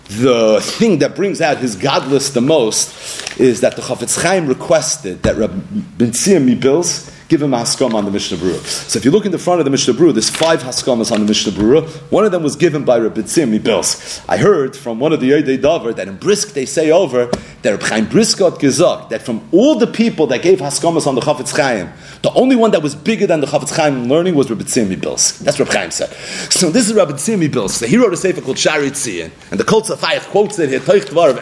the 0.09 0.61
thing 0.63 1.01
that 1.01 1.17
brings 1.17 1.41
out 1.41 1.59
his 1.59 1.75
godless 1.75 2.31
the 2.31 2.41
most 2.41 3.39
is 3.41 3.61
that 3.61 3.77
the 3.77 3.83
Chafetz 3.83 4.23
Chaim 4.23 4.47
requested 4.47 5.23
that 5.25 5.37
Rabbi 5.37 5.55
Ben 5.99 6.11
Mibilsk 6.11 7.13
give 7.29 7.43
him 7.43 7.53
a 7.55 7.59
haskam 7.59 7.95
on 7.95 8.05
the 8.05 8.11
Mishnah 8.11 8.37
Berurah. 8.37 8.65
So 8.65 8.99
if 8.99 9.05
you 9.05 9.11
look 9.11 9.27
in 9.27 9.33
the 9.33 9.39
front 9.39 9.61
of 9.61 9.65
the 9.65 9.71
Mishnah 9.71 9.95
Berurah, 9.95 10.13
there's 10.13 10.31
five 10.31 10.63
haskamas 10.63 11.11
on 11.11 11.21
the 11.21 11.27
Mishnah 11.27 11.53
Berurah. 11.53 11.89
One 12.11 12.25
of 12.25 12.33
them 12.33 12.43
was 12.43 12.57
given 12.57 12.85
by 12.85 12.99
Rabbi 12.99 13.23
Tzim 13.23 13.59
Mibels. 13.59 14.25
I 14.29 14.37
heard 14.37 14.77
from 14.77 15.01
one 15.01 15.13
of 15.13 15.21
the 15.21 15.31
Yodei 15.31 15.61
Dover 15.61 15.93
that 15.93 16.09
in 16.09 16.17
Brisk 16.17 16.55
they 16.55 16.67
say 16.67 16.91
over 16.91 17.27
that 17.63 17.71
Rabbi 17.71 17.87
Chaim 17.87 18.07
Brisk 18.07 18.39
got 18.39 18.61
gezak, 18.61 19.09
that 19.09 19.23
from 19.23 19.47
all 19.53 19.77
the 19.77 19.87
people 19.87 20.27
that 20.29 20.43
gave 20.43 20.61
haskamas 20.61 21.07
on 21.07 21.15
the 21.15 21.21
Chafetz 21.21 21.57
Chaim, 21.57 21.93
the 22.23 22.33
only 22.35 22.57
one 22.57 22.71
that 22.71 22.83
was 22.83 22.95
bigger 22.95 23.27
than 23.27 23.41
the 23.41 23.47
Chafetz 23.47 23.75
Chaim 23.77 24.09
learning 24.09 24.35
was 24.35 24.49
Rabbi 24.49 24.63
Tzim 24.63 24.95
Mibels. 24.95 25.39
That's 25.41 25.59
what 25.59 25.69
Rabbi 25.69 25.81
Chaim 25.81 25.91
said. 25.91 26.11
So 26.53 26.71
this 26.71 26.89
is 26.89 26.95
Rabbi 26.95 27.13
Tzim 27.13 27.45
Mibels. 27.47 27.71
So 27.71 27.87
he 27.87 27.97
wrote 27.97 28.13
a 28.13 28.17
sefer 28.17 28.41
called 28.41 28.59
Shari 28.59 28.91
Tzion, 28.91 29.31
and 29.51 29.59
the 29.59 29.65
Kol 29.65 29.83
Tzafayach 29.83 30.27
quotes 30.31 30.59
it 30.59 30.69
here, 30.69 30.81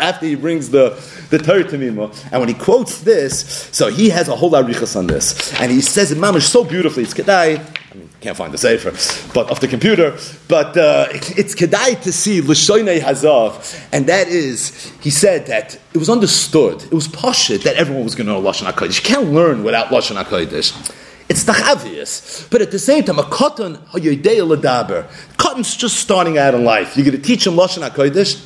after 0.01 0.27
he 0.27 0.35
brings 0.35 0.71
the 0.71 0.99
the 1.31 1.39
Torah 1.39 1.65
Tamima. 1.65 2.15
And 2.31 2.41
when 2.41 2.49
he 2.49 2.55
quotes 2.55 3.01
this, 3.01 3.69
so 3.73 3.89
he 3.89 4.11
has 4.11 4.29
a 4.29 4.37
whole 4.37 4.51
lot 4.51 4.65
arichas 4.65 4.97
on 4.97 5.07
this. 5.07 5.53
And 5.61 5.71
he 5.75 5.81
says 5.81 6.13
it 6.13 6.19
mamish 6.19 6.43
so 6.43 6.65
beautifully. 6.65 7.03
It's 7.03 7.15
kedai. 7.15 7.59
I 7.59 7.97
mean, 7.97 8.09
can't 8.21 8.37
find 8.37 8.53
the 8.53 8.59
sefer, 8.59 8.91
but 9.35 9.51
off 9.51 9.61
the 9.61 9.69
computer. 9.69 10.17
But 10.49 10.77
uh, 10.77 11.09
it's 11.11 11.55
kedai 11.55 12.03
to 12.03 12.13
see 12.13 12.41
l'shoinei 12.41 13.01
hazav, 13.01 13.89
and 13.93 14.07
that 14.07 14.29
is, 14.29 14.93
he 15.01 15.11
said 15.11 15.47
that 15.47 15.79
it 15.93 15.99
was 15.99 16.09
understood, 16.09 16.83
it 16.83 16.93
was 16.93 17.07
poshut 17.07 17.63
that 17.63 17.77
everyone 17.77 18.05
was 18.05 18.15
going 18.15 18.27
to 18.27 18.33
know 18.33 18.43
lashon 18.43 18.71
hakodesh. 18.71 18.97
You 18.97 19.15
can't 19.15 19.33
learn 19.33 19.63
without 19.63 19.89
lashon 19.89 20.23
hakodesh. 20.23 20.93
It's 21.29 21.45
the 21.45 21.53
obvious, 21.53 22.47
but 22.51 22.61
at 22.61 22.71
the 22.71 22.79
same 22.79 23.05
time, 23.05 23.19
a 23.19 23.23
cotton 23.25 23.77
ladaber. 23.77 25.07
Cotton's 25.39 25.75
just 25.77 25.97
starting 25.97 26.37
out 26.37 26.55
in 26.55 26.65
life. 26.65 26.97
You're 26.97 27.07
going 27.07 27.17
to 27.17 27.23
teach 27.23 27.47
him 27.47 27.55
lashon 27.55 27.89
hakodesh. 27.89 28.39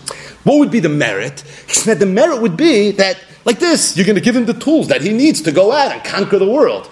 What 0.44 0.58
would 0.58 0.70
be 0.70 0.80
the 0.80 0.88
merit? 0.88 1.40
He 1.66 1.74
said 1.74 1.98
the 1.98 2.06
merit 2.06 2.40
would 2.40 2.56
be 2.56 2.92
that, 2.92 3.18
like 3.44 3.58
this, 3.58 3.96
you're 3.96 4.06
going 4.06 4.16
to 4.16 4.22
give 4.22 4.36
him 4.36 4.46
the 4.46 4.54
tools 4.54 4.88
that 4.88 5.02
he 5.02 5.12
needs 5.12 5.42
to 5.42 5.52
go 5.52 5.72
out 5.72 5.92
and 5.92 6.04
conquer 6.04 6.38
the 6.38 6.48
world. 6.48 6.88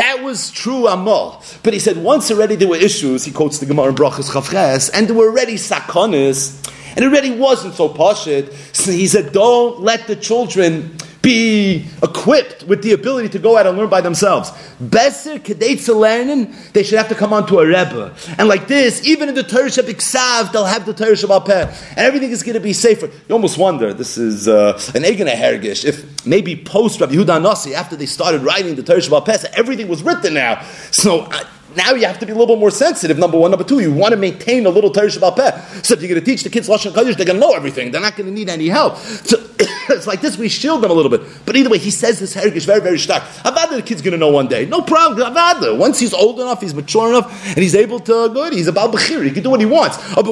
That 0.00 0.24
was 0.24 0.50
true 0.50 0.88
Amal. 0.88 1.44
But 1.62 1.74
he 1.74 1.78
said 1.78 1.98
once 1.98 2.30
already 2.30 2.56
there 2.56 2.68
were 2.68 2.76
issues, 2.76 3.26
he 3.26 3.30
quotes 3.30 3.58
the 3.58 3.66
Gemara 3.66 3.90
in 3.90 3.94
Brachas 3.94 4.30
Chavches, 4.30 4.90
and 4.94 5.06
there 5.06 5.14
were 5.14 5.28
already 5.28 5.56
sakonis, 5.56 6.66
and 6.96 7.04
it 7.04 7.08
already 7.08 7.32
wasn't 7.32 7.74
so 7.74 7.90
poshut. 7.90 8.50
So 8.74 8.92
he 8.92 9.06
said, 9.06 9.34
don't 9.34 9.82
let 9.82 10.06
the 10.06 10.16
children 10.16 10.96
be 11.22 11.86
equipped 12.02 12.64
with 12.64 12.82
the 12.82 12.92
ability 12.92 13.28
to 13.28 13.38
go 13.38 13.56
out 13.58 13.66
and 13.66 13.76
learn 13.76 13.88
by 13.88 14.00
themselves. 14.00 14.50
Kedetza 14.80 15.94
learning, 15.94 16.54
they 16.72 16.82
should 16.82 16.98
have 16.98 17.08
to 17.08 17.14
come 17.14 17.32
onto 17.32 17.58
a 17.58 17.66
rebbe. 17.66 18.14
And 18.38 18.48
like 18.48 18.68
this, 18.68 19.06
even 19.06 19.28
in 19.28 19.34
the 19.34 19.42
Torah 19.42 19.68
Shabbat 19.68 20.52
they'll 20.52 20.64
have 20.64 20.86
the 20.86 20.94
Torah 20.94 21.12
Shabbat 21.12 21.68
and 21.90 21.98
everything 21.98 22.30
is 22.30 22.42
going 22.42 22.54
to 22.54 22.60
be 22.60 22.72
safer. 22.72 23.06
You 23.06 23.34
almost 23.34 23.58
wonder, 23.58 23.92
this 23.92 24.16
is 24.16 24.48
uh, 24.48 24.72
an 24.94 25.02
Egene 25.02 25.34
Hergish, 25.34 25.84
if 25.84 26.26
maybe 26.26 26.56
post 26.56 27.00
Rabbi 27.00 27.14
Yehuda 27.14 27.42
Nasi, 27.42 27.74
after 27.74 27.96
they 27.96 28.06
started 28.06 28.42
writing 28.42 28.74
the 28.74 28.82
Torah 28.82 29.00
Shabbat 29.00 29.44
everything 29.52 29.88
was 29.88 30.02
written 30.02 30.34
now. 30.34 30.62
So, 30.90 31.20
uh, 31.20 31.44
now 31.76 31.92
you 31.92 32.06
have 32.06 32.18
to 32.18 32.26
be 32.26 32.32
a 32.32 32.34
little 32.34 32.54
bit 32.54 32.60
more 32.60 32.70
sensitive. 32.70 33.18
Number 33.18 33.38
one, 33.38 33.50
number 33.50 33.64
two, 33.64 33.80
you 33.80 33.92
want 33.92 34.12
to 34.12 34.16
maintain 34.18 34.66
a 34.66 34.70
little 34.70 34.90
Torah 34.90 35.08
Shabbat 35.08 35.36
Peh. 35.36 35.82
So 35.82 35.94
if 35.94 36.00
you're 36.00 36.08
going 36.08 36.20
to 36.20 36.26
teach 36.26 36.42
the 36.42 36.50
kids 36.50 36.68
Lashon 36.68 36.92
Kodesh, 36.92 37.16
they're 37.16 37.26
going 37.26 37.40
to 37.40 37.46
know 37.46 37.52
everything. 37.52 37.90
They're 37.90 38.00
not 38.00 38.16
going 38.16 38.28
to 38.28 38.32
need 38.32 38.48
any 38.48 38.68
help. 38.68 38.96
So 38.96 39.36
it's 39.90 40.06
like 40.06 40.20
this. 40.20 40.36
We 40.38 40.48
shield 40.48 40.82
them 40.82 40.90
a 40.90 40.94
little 40.94 41.10
bit. 41.10 41.22
But 41.44 41.56
either 41.56 41.70
way, 41.70 41.78
he 41.78 41.90
says 41.90 42.18
this 42.18 42.34
heritage 42.34 42.64
very, 42.66 42.80
very 42.80 42.98
stark. 42.98 43.22
Avada, 43.44 43.76
the 43.76 43.82
kid's 43.82 44.02
going 44.02 44.12
to 44.12 44.18
know 44.18 44.30
one 44.30 44.48
day. 44.48 44.66
No 44.66 44.80
problem. 44.80 45.32
Avada. 45.32 45.76
Once 45.76 45.98
he's 45.98 46.14
old 46.14 46.40
enough, 46.40 46.60
he's 46.60 46.74
mature 46.74 47.08
enough, 47.08 47.46
and 47.48 47.58
he's 47.58 47.74
able 47.74 48.00
to 48.00 48.28
go. 48.32 48.50
He's 48.50 48.68
about 48.68 48.92
bechir. 48.92 49.24
He 49.24 49.30
can 49.30 49.42
do 49.42 49.50
what 49.50 49.60
he 49.60 49.66
wants. 49.66 49.98
Oh, 50.16 50.22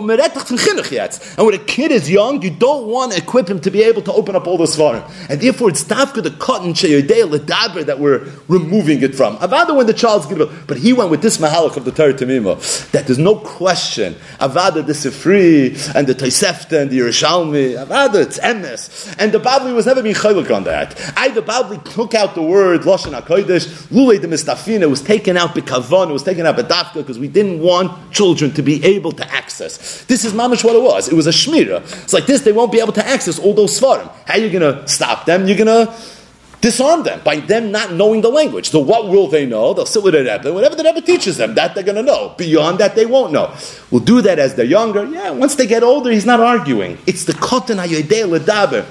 and 1.39 1.47
when 1.47 1.55
a 1.55 1.59
kid 1.59 1.93
is 1.93 2.11
young, 2.11 2.43
you 2.43 2.51
don't 2.51 2.87
want 2.87 3.13
to 3.13 3.19
equip 3.19 3.49
him 3.49 3.61
to 3.61 3.71
be 3.71 3.83
able 3.83 4.03
to 4.03 4.13
open 4.13 4.37
up 4.37 4.47
all 4.47 4.57
the 4.57 4.65
svarim. 4.65 5.03
And 5.29 5.41
therefore, 5.41 5.71
it's 5.71 5.85
tafka 5.85 6.23
the 6.23 6.31
cotton 6.31 6.73
sheyodei 6.73 7.29
ledaber 7.29 7.85
that 7.85 7.99
we're 7.99 8.31
removing 8.49 9.03
it 9.03 9.15
from. 9.15 9.37
Avada 9.39 9.77
when 9.77 9.87
the 9.87 9.95
child's 9.95 10.27
going 10.27 10.39
to. 10.39 10.47
But 10.67 10.79
he 10.79 10.93
went 10.93 11.11
with 11.11 11.23
this 11.23 11.28
mahalach 11.37 11.77
of 11.77 11.85
the 11.85 11.93
Torah 11.93 12.15
Tamima 12.15 12.91
that 12.93 13.07
there's 13.07 13.19
no 13.19 13.37
question. 13.37 14.15
Avada 14.41 14.87
the 14.87 14.95
Sifri 14.95 15.95
and 15.95 16.07
the 16.07 16.15
Tosefta 16.15 16.81
and 16.81 16.91
the 16.91 17.01
Yerushalmi. 17.01 17.85
Avada 17.85 18.23
it's 18.23 18.39
emes. 18.39 19.15
And 19.19 19.33
the 19.33 19.39
Babli 19.39 19.75
was 19.75 19.85
never 19.85 20.03
being 20.03 20.15
chaylik 20.15 20.55
on 20.55 20.65
that. 20.65 20.99
I 21.17 21.29
the 21.29 21.43
Babli 21.43 21.85
took 21.93 22.15
out 22.15 22.35
the 22.35 22.43
word 22.43 22.83
Lashon 22.83 23.21
Hakodesh. 23.21 23.67
Lule 23.89 24.21
the 24.21 24.29
Mistafina 24.29 24.89
was 24.89 25.03
taken 25.03 25.37
out 25.37 25.55
b'kavon. 25.55 26.09
It 26.09 26.13
was 26.13 26.23
taken 26.23 26.47
out 26.47 26.57
b'dafka 26.57 26.95
because 26.95 27.19
we 27.19 27.29
didn't 27.29 27.61
want 27.61 28.13
children 28.13 28.53
to 28.53 28.63
be 28.63 28.83
able 28.85 29.13
to 29.13 29.31
access. 29.31 30.05
This 30.05 30.25
is 30.25 30.33
mamish 30.33 30.65
what 30.65 30.75
it 30.75 30.83
was. 30.83 31.09
It 31.09 31.15
was 31.15 31.27
a 31.27 31.31
shmira. 31.31 31.83
It's 32.05 32.13
like 32.13 32.27
this. 32.27 32.43
They 32.43 32.53
won't 32.53 32.73
be 32.73 32.81
able 32.81 32.93
to 32.95 33.07
access 33.07 33.39
all 33.39 33.53
those 33.53 33.79
svarim. 33.79 34.11
How 34.27 34.35
are 34.35 34.39
you 34.39 34.51
going 34.51 34.75
to 34.75 34.87
stop 34.89 35.27
them? 35.27 35.47
You're 35.47 35.59
going 35.59 35.87
to 35.87 35.93
disarm 36.61 37.05
them 37.05 37.21
by 37.25 37.37
them 37.37 37.71
not 37.71 37.93
knowing 37.93 38.21
the 38.21 38.29
language. 38.29 38.71
So 38.71 38.81
what 38.81 39.09
will 39.09 39.29
they 39.29 39.47
know? 39.47 39.75
They'll 39.75 39.87
sit 39.87 40.03
with 40.03 40.15
a 40.15 40.19
Rebbe. 40.19 40.53
Whatever 40.53 40.75
the 40.75 40.83
Rebbe 40.85 41.01
teaches 41.01 41.37
them, 41.37 41.55
that 41.55 41.75
they're 41.75 41.85
going 41.85 41.97
to 41.97 42.03
know. 42.03 42.35
Beyond 42.37 42.79
that, 42.79 42.97
they 42.97 43.07
won't 43.07 43.33
know. 43.33 43.55
We'll 43.91 44.03
do 44.03 44.21
that 44.23 44.39
as 44.39 44.55
they're 44.57 44.65
younger. 44.65 45.05
Yeah, 45.05 45.31
once 45.31 45.55
they 45.55 45.67
get 45.67 45.83
older, 45.83 46.11
he's 46.11 46.27
not 46.27 46.41
arguing. 46.41 46.99
It's 47.07 47.25
the 47.25 47.33
kotan 47.35 47.79
hayodei 47.85 48.39
ledaber. 48.39 48.85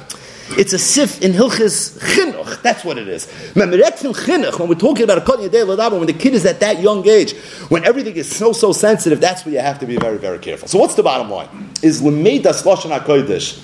It's 0.58 0.72
a 0.72 0.80
sif 0.80 1.22
in 1.22 1.34
Hilchis 1.34 2.00
Chinuch. 2.00 2.62
That's 2.62 2.86
what 2.86 2.98
it 2.98 3.10
is. 3.10 3.26
When 3.54 3.70
we're 3.70 3.82
talking 3.82 5.04
about 5.04 5.18
a 5.18 5.22
kotan 5.22 5.50
hayodei 5.50 5.66
ledaber, 5.66 5.98
when 5.98 6.08
the 6.08 6.14
kid 6.14 6.36
is 6.36 6.46
at 6.46 6.62
that 6.62 6.80
young 6.82 7.06
age, 7.06 7.36
when 7.68 7.84
everything 7.84 8.16
is 8.16 8.34
so, 8.34 8.54
so 8.54 8.72
sensitive, 8.72 9.20
that's 9.20 9.46
where 9.46 9.54
you 9.54 9.60
have 9.60 9.80
to 9.80 9.86
be 9.86 9.98
very, 9.98 10.18
very 10.18 10.40
careful. 10.40 10.70
So 10.70 10.80
what's 10.80 10.96
the 10.96 11.04
bottom 11.04 11.30
line? 11.30 11.50
Is 11.84 12.02
Lemeidas 12.02 12.64
Lashon 12.64 12.98
HaKodesh 12.98 13.62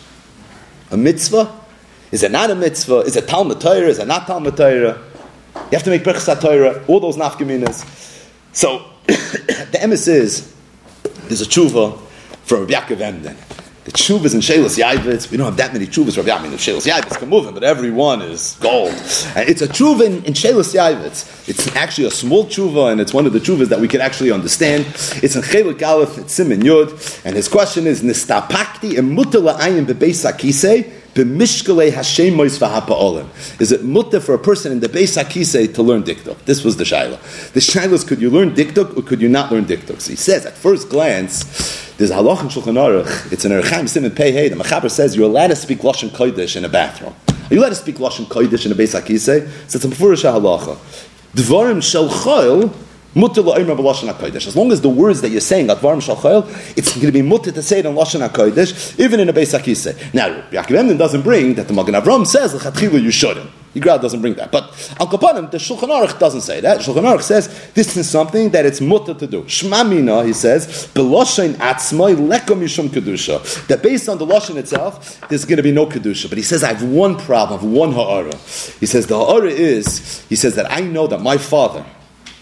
a 0.91 0.98
mitzvah? 0.98 1.62
Is 2.13 2.22
it 2.22 2.29
not 2.29 2.51
a 2.51 2.55
mitzvah? 2.55 3.00
Is 3.00 3.15
it 3.15 3.27
Talmud 3.27 3.60
Torah? 3.60 3.88
Is 3.88 3.98
it 3.98 4.05
not 4.05 4.27
Talmud 4.27 4.55
Torah? 4.55 5.01
You 5.55 5.70
have 5.72 5.82
to 5.82 5.89
make 5.89 6.03
Birchas 6.03 6.39
Torah, 6.39 6.86
all 6.88 7.00
those 7.00 7.17
nafkaminas. 7.17 8.29
So, 8.51 8.86
the 9.08 9.79
emes 9.82 10.08
is, 10.08 10.53
there's 11.24 11.41
a 11.41 11.46
tshuva 11.46 12.00
from 12.43 12.67
Rabbi 12.67 12.74
Yaakov 12.74 13.01
Emden. 13.01 13.36
The 13.86 13.91
tshuvas 13.91 14.36
in 14.36 14.41
Shelos 14.41 14.79
Yavitz, 14.79 15.32
we 15.32 15.38
don't 15.38 15.48
have 15.48 15.58
that 15.58 15.74
many 15.74 15.88
tshuvas. 15.88 16.15
Rabbi, 16.15 16.29
I 16.29 16.39
mean, 16.43 16.51
the 16.51 16.58
Shelos 16.58 16.88
Yavitz 16.88 17.17
can 17.17 17.29
move 17.29 17.46
them, 17.46 17.55
but 17.55 17.63
every 17.63 17.89
one 17.89 18.22
is 18.22 18.58
gold. 18.62 18.91
And 19.36 19.50
it's 19.50 19.63
a 19.63 19.67
tshuva 19.67 20.05
in, 20.05 20.24
in 20.24 20.34
Yavitz. 20.34 21.50
It's 21.50 21.75
actually 21.75 22.05
a 22.05 22.12
small 22.12 22.46
tshuva, 22.46 22.91
and 22.91 23.01
it's 23.01 23.12
one 23.12 23.25
of 23.25 23.34
the 23.34 23.39
tshuvas 23.39 23.70
that 23.70 23.79
we 23.79 23.88
can 23.88 24.01
actually 24.01 24.32
understand. 24.32 24.86
It's 25.24 25.36
in 25.36 25.41
Chelik 25.41 25.82
Aleph, 25.82 26.20
it's 26.20 26.34
Simon 26.36 26.62
Yud, 26.62 27.25
and 27.25 27.36
his 27.36 27.48
question 27.48 27.88
is, 27.88 28.03
Nistapakti 28.03 28.91
emutala 28.91 29.58
ayin 29.58 29.88
bebeis 29.88 30.24
is 31.15 31.72
it 33.72 33.84
mutter 33.84 34.20
for 34.20 34.34
a 34.34 34.39
person 34.39 34.72
in 34.72 34.79
the 34.79 34.89
Beis 34.89 35.22
Hakise 35.22 35.72
to 35.75 35.84
learn 35.84 36.01
diktuk? 36.01 36.43
This 36.46 36.63
was 36.63 36.77
the 36.77 36.84
shaila. 36.84 37.20
The 37.53 37.60
shaila 37.60 37.91
is 37.91 38.03
could 38.03 38.20
you 38.20 38.32
learn 38.32 38.55
diktuk 38.55 38.98
or 38.98 39.03
could 39.03 39.22
you 39.22 39.29
not 39.29 39.51
learn 39.51 39.65
diktuk? 39.65 40.01
So 40.01 40.10
he 40.10 40.15
says 40.15 40.48
at 40.48 40.53
first 40.53 40.89
glance, 40.89 41.43
there's 41.98 42.10
halach 42.10 42.41
in 42.41 42.48
Shulchan 42.48 42.77
Aruch. 42.77 43.32
It's 43.32 43.46
an 43.46 43.51
Erchaim 43.51 43.88
Simon 43.88 44.10
Pei. 44.10 44.50
The 44.50 44.55
Machaber 44.55 44.89
says 44.89 45.15
you're 45.15 45.29
allowed 45.29 45.50
to 45.50 45.55
speak 45.55 45.79
lashon 45.79 46.10
kodesh 46.10 46.55
in 46.55 46.65
a 46.65 46.70
bathroom. 46.70 47.13
Are 47.27 47.53
you 47.53 47.60
allowed 47.60 47.70
to 47.70 47.75
speak 47.75 47.98
lashon 47.98 48.25
kodesh 48.25 48.65
in 48.65 48.72
a 48.72 48.75
Beis 48.75 49.00
Hakise? 49.00 49.48
So 49.70 49.75
it's 49.75 49.86
a 49.86 49.88
mefurish 49.88 50.24
halacha. 50.24 50.77
Dvarim 51.36 51.84
shel 51.84 52.10
choil 52.10 52.74
As 53.15 54.55
long 54.55 54.72
as 54.72 54.82
the 54.82 54.89
words 54.89 55.22
that 55.22 55.29
you're 55.29 55.41
saying, 55.41 55.67
Advarim 55.67 56.77
it's 56.77 56.93
going 56.93 57.05
to 57.05 57.12
be 57.12 57.22
mutter 57.22 57.51
to 57.51 57.62
say 57.62 57.79
it 57.79 57.86
in 57.86 57.93
Lashon 57.93 58.27
HaKodesh, 58.27 59.00
even 59.00 59.20
in 59.20 59.29
a 59.29 59.34
Beis 59.34 59.58
HaKisei. 59.58 60.13
Now, 60.13 60.41
Yaakov 60.50 60.75
Emden 60.75 60.98
doesn't 60.98 61.22
bring 61.22 61.53
that 61.55 61.67
the 61.67 61.74
Magen 61.74 61.93
Avram 61.93 62.25
says, 62.25 62.53
you 62.82 63.12
shouldn't. 63.12 63.50
Yigral 63.74 64.00
doesn't 64.01 64.22
bring 64.22 64.36
that. 64.36 64.51
But 64.51 64.65
Al 65.00 65.08
Kapanim, 65.08 65.50
the 65.50 65.58
Shulchan 65.58 65.89
Aruch 65.89 66.20
doesn't 66.20 66.41
say 66.41 66.62
that. 66.62 66.82
Shulchan 66.82 67.03
Aruch 67.03 67.24
says 67.24 67.72
this 67.74 67.98
is 67.98 68.08
something 68.10 68.51
that 68.51 68.65
it's 68.65 68.79
mutter 68.79 69.13
to 69.15 69.25
do. 69.25 69.43
Shma 69.43 69.88
Mina, 69.88 70.24
he 70.24 70.34
says, 70.34 70.88
Beloshain 70.93 71.53
Atzmoi 71.55 72.15
Lekom 72.15 72.62
Yishum 72.62 72.89
Kedusha. 72.89 73.67
That 73.67 73.82
based 73.82 74.10
on 74.10 74.20
the 74.20 74.27
Lashon 74.27 74.58
itself, 74.58 75.20
there's 75.27 75.46
going 75.46 75.58
to 75.58 75.63
be 75.63 75.72
no 75.72 75.88
Kedusha. 75.88 76.29
But 76.29 76.38
he 76.38 76.43
says, 76.43 76.63
I 76.63 76.74
have 76.74 76.84
one 76.84 77.17
problem, 77.17 77.60
I 77.60 77.63
have 77.63 77.72
one 77.72 77.91
Ha'ara. 77.93 78.36
He 78.79 78.86
says, 78.86 79.08
the 79.08 79.17
Ha'ara 79.17 79.50
is, 79.50 80.24
he 80.29 80.36
says 80.36 80.55
that 80.55 80.72
I 80.72 80.82
know 80.82 81.08
that 81.08 81.22
my 81.22 81.38
father, 81.38 81.84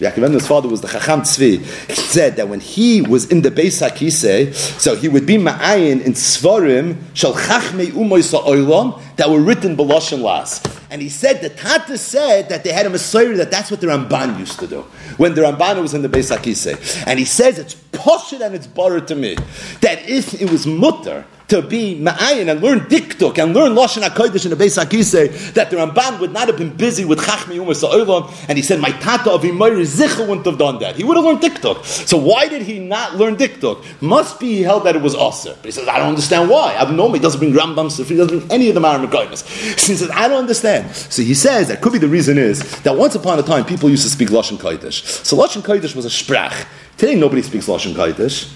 Yaakov's 0.02 0.48
father 0.48 0.68
was 0.68 0.82
the 0.82 0.88
Chacham 0.88 1.22
Tzvi. 1.22 1.60
He 1.88 1.94
said 1.94 2.36
that 2.38 2.50
when 2.50 2.60
he 2.60 3.04
was 3.04 3.32
in 3.32 3.44
the 3.44 3.52
Beis 3.52 3.88
HaKisei, 3.88 4.52
so 4.54 4.96
he 4.96 5.08
would 5.08 5.28
be 5.28 5.38
ma'ayin 5.38 6.02
in 6.02 6.14
Svarim 6.14 6.98
shal 7.14 7.34
Chachmei 7.34 7.92
Umoy 7.92 8.24
Sa'olam 8.24 9.00
that 9.18 9.30
were 9.30 9.40
written 9.40 9.78
Beloshen 9.78 10.22
Las. 10.22 10.64
And 10.90 11.04
he 11.04 11.10
said, 11.10 11.42
the 11.42 11.50
Tata 11.50 12.00
said 12.00 12.50
that 12.50 12.64
they 12.64 12.72
had 12.72 12.88
a 12.88 12.90
Messiah, 12.90 13.36
that 13.36 13.52
that's 13.52 13.70
what 13.70 13.80
the 13.80 13.88
Ramban 13.88 14.40
used 14.40 14.60
to 14.60 14.68
do. 14.68 14.82
When 15.18 15.36
the 15.36 15.42
Ramban 15.42 15.80
was 15.82 15.94
in 15.94 16.02
the 16.02 16.10
Beis 16.10 16.36
HaKisei. 16.36 17.06
And 17.06 17.20
he 17.20 17.26
says, 17.26 17.60
it's 17.60 17.76
poshut 17.76 18.42
and 18.42 18.56
it's 18.56 18.68
borrowed 18.68 19.08
to 19.10 19.16
me. 19.16 19.36
That 19.82 20.10
if 20.10 20.42
it 20.42 20.50
was 20.50 20.66
mutter, 20.66 21.26
to 21.52 21.62
be 21.62 22.00
ma'ayin 22.00 22.50
and 22.50 22.62
learn 22.62 22.80
diktuk 22.80 23.38
and 23.38 23.54
learn 23.54 23.74
lashon 23.74 24.02
hakodesh 24.08 24.46
in 24.46 24.52
the 24.52 24.56
Beis 24.56 24.82
Hakisei 24.82 25.54
that 25.54 25.70
the 25.70 25.76
Ramban 25.76 26.22
would 26.22 26.32
not 26.32 26.48
have 26.48 26.58
been 26.58 26.74
busy 26.74 27.04
with 27.04 27.20
chachmi 27.20 27.60
umas 27.60 28.48
and 28.48 28.58
he 28.58 28.62
said 28.62 28.80
my 28.80 28.92
tata 28.92 29.30
of 29.30 29.42
Imayri 29.42 29.84
Zicha 29.84 30.26
wouldn't 30.26 30.46
have 30.46 30.58
done 30.58 30.80
that. 30.80 30.96
He 30.96 31.04
would 31.04 31.18
have 31.18 31.26
learned 31.26 31.42
diktuk 31.42 31.84
so 31.84 32.16
why 32.16 32.48
did 32.48 32.62
he 32.62 32.80
not 32.80 33.18
learn 33.18 33.36
diktuk 33.36 33.84
must 34.02 34.40
be 34.40 34.56
he 34.56 34.62
held 34.62 34.86
that 34.86 34.96
it 34.96 35.02
was 35.02 35.14
aser. 35.14 35.54
But 35.58 35.66
he 35.66 35.72
says 35.72 35.90
I 35.90 36.00
don't 36.00 36.08
understand 36.08 36.50
why. 36.50 36.74
Abnormal 36.76 37.16
he 37.16 37.20
doesn't 37.20 37.42
bring 37.42 37.52
Rambam 37.52 37.92
he 38.08 38.16
doesn't 38.16 38.40
bring 38.40 38.52
any 38.52 38.70
of 38.70 38.76
the 38.76 38.82
Maram 38.82 39.12
so 39.36 39.92
he 39.92 39.98
says 39.98 40.10
I 40.10 40.30
don't 40.30 40.40
understand. 40.40 40.96
So 40.96 41.22
he 41.22 41.34
says 41.34 41.68
that 41.68 41.82
could 41.82 41.92
be 41.92 42.00
the 42.00 42.08
reason 42.08 42.38
is 42.38 42.82
that 42.84 42.96
once 42.96 43.16
upon 43.16 43.38
a 43.40 43.44
time 43.44 43.66
people 43.66 43.90
used 43.90 44.04
to 44.04 44.10
speak 44.10 44.30
lashon 44.30 44.56
kodesh. 44.56 45.04
So 45.26 45.36
lashon 45.36 45.64
kodesh 45.64 45.98
was 45.98 46.06
a 46.06 46.10
sprach. 46.10 46.66
Today 46.96 47.16
nobody 47.16 47.42
speaks 47.42 47.68
lashon 47.68 47.94
kodesh. 47.94 48.50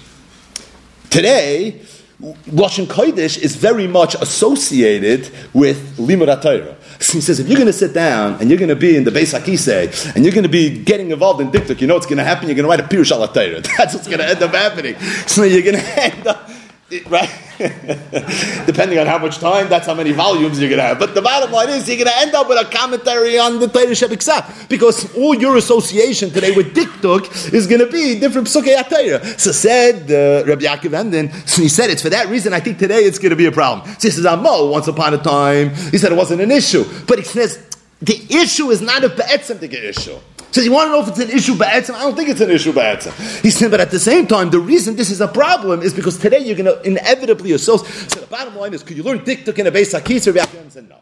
Today 1.10 1.82
Lashon 2.20 2.86
Kodesh 2.86 3.38
is 3.38 3.56
very 3.56 3.86
much 3.86 4.14
associated 4.14 5.30
with 5.52 5.98
Limud 5.98 6.40
Torah. 6.40 6.76
So 6.98 7.12
he 7.14 7.20
says, 7.20 7.40
if 7.40 7.46
you're 7.46 7.58
going 7.58 7.66
to 7.66 7.74
sit 7.74 7.92
down 7.92 8.40
and 8.40 8.48
you're 8.48 8.58
going 8.58 8.70
to 8.70 8.76
be 8.76 8.96
in 8.96 9.04
the 9.04 9.10
Beis 9.10 9.38
Hakisei 9.38 10.14
and 10.14 10.24
you're 10.24 10.32
going 10.32 10.44
to 10.44 10.48
be 10.48 10.82
getting 10.82 11.10
involved 11.10 11.42
in 11.42 11.50
Diktuk, 11.50 11.82
you 11.82 11.86
know 11.86 11.92
what's 11.94 12.06
going 12.06 12.16
to 12.16 12.24
happen? 12.24 12.48
You're 12.48 12.56
going 12.56 12.64
to 12.64 12.70
write 12.70 12.80
a 12.80 12.96
Pirush 12.96 13.12
al 13.12 13.26
That's 13.76 13.92
what's 13.92 14.06
going 14.06 14.20
to 14.20 14.26
end 14.26 14.42
up 14.42 14.52
happening. 14.52 14.98
So 15.26 15.42
you're 15.42 15.62
going 15.62 15.76
to 15.84 16.02
end 16.02 16.26
up 16.26 16.48
right? 17.08 17.28
Depending 18.66 18.98
on 18.98 19.06
how 19.06 19.18
much 19.18 19.38
time, 19.38 19.68
that's 19.68 19.86
how 19.86 19.94
many 19.94 20.12
volumes 20.12 20.60
you're 20.60 20.68
going 20.68 20.78
to 20.78 20.86
have. 20.86 20.98
But 20.98 21.14
the 21.14 21.22
bottom 21.22 21.50
line 21.50 21.70
is, 21.70 21.88
you're 21.88 21.96
going 21.96 22.08
to 22.08 22.18
end 22.18 22.34
up 22.34 22.48
with 22.48 22.64
a 22.64 22.70
commentary 22.70 23.38
on 23.38 23.58
the 23.58 23.66
Torah 23.66 23.86
Shebiksa 23.86 24.68
because 24.68 25.12
all 25.16 25.34
your 25.34 25.56
association 25.56 26.30
today 26.30 26.54
with 26.54 26.76
Diktuk 26.76 27.52
is 27.52 27.66
going 27.66 27.80
to 27.80 27.90
be 27.90 28.20
different 28.20 28.46
Psukei 28.46 28.76
HaTorah. 28.76 29.40
So 29.40 29.50
said 29.50 30.02
uh, 30.10 30.46
Rabbi 30.46 30.64
Yaakov 30.64 30.94
Emden, 30.94 31.32
so 31.46 31.62
he 31.62 31.68
said 31.68 31.90
it's 31.90 32.02
for 32.02 32.10
that 32.10 32.28
reason 32.28 32.52
I 32.52 32.60
think 32.60 32.78
today 32.78 33.00
it's 33.00 33.18
going 33.18 33.30
to 33.30 33.36
be 33.36 33.46
a 33.46 33.52
problem. 33.52 33.88
So 33.98 34.06
he 34.08 34.12
says, 34.12 34.26
Amo, 34.26 34.70
once 34.70 34.86
upon 34.86 35.12
a 35.14 35.18
time, 35.18 35.70
he 35.70 35.98
said 35.98 36.12
it 36.12 36.16
wasn't 36.16 36.40
an 36.40 36.52
issue. 36.52 36.84
But 37.08 37.18
he 37.18 37.24
says, 37.24 37.66
the 38.00 38.26
issue 38.30 38.70
is 38.70 38.80
not 38.80 39.02
a 39.02 39.08
Be'etzim 39.08 39.60
issue. 39.60 40.18
Says, 40.50 40.64
you 40.64 40.72
want 40.72 40.88
to 40.88 40.92
know 40.92 41.02
if 41.02 41.08
it's 41.08 41.18
an 41.18 41.30
issue 41.30 41.54
ba'etzim? 41.54 41.94
I 41.94 42.00
don't 42.00 42.16
think 42.16 42.30
it's 42.30 42.40
an 42.40 42.50
issue 42.50 42.72
ba'etzim. 42.72 43.42
He 43.42 43.50
said, 43.50 43.70
but 43.70 43.80
at 43.80 43.90
the 43.90 43.98
same 43.98 44.26
time, 44.26 44.50
the 44.50 44.60
reason 44.60 44.96
this 44.96 45.10
is 45.10 45.20
a 45.20 45.28
problem 45.28 45.82
is 45.82 45.92
because 45.92 46.18
today 46.18 46.38
you're 46.38 46.56
going 46.56 46.64
to 46.64 46.80
inevitably 46.82 47.52
associate. 47.52 48.10
So 48.10 48.20
the 48.20 48.26
bottom 48.26 48.56
line 48.56 48.72
is, 48.72 48.82
could 48.82 48.96
you 48.96 49.02
learn 49.02 49.18
diktuk 49.20 49.58
in 49.58 49.66
a 49.66 49.70
base 49.70 49.92
hakis? 49.92 50.34
Rabbi 50.34 50.68
said, 50.68 50.88
no. 50.88 50.96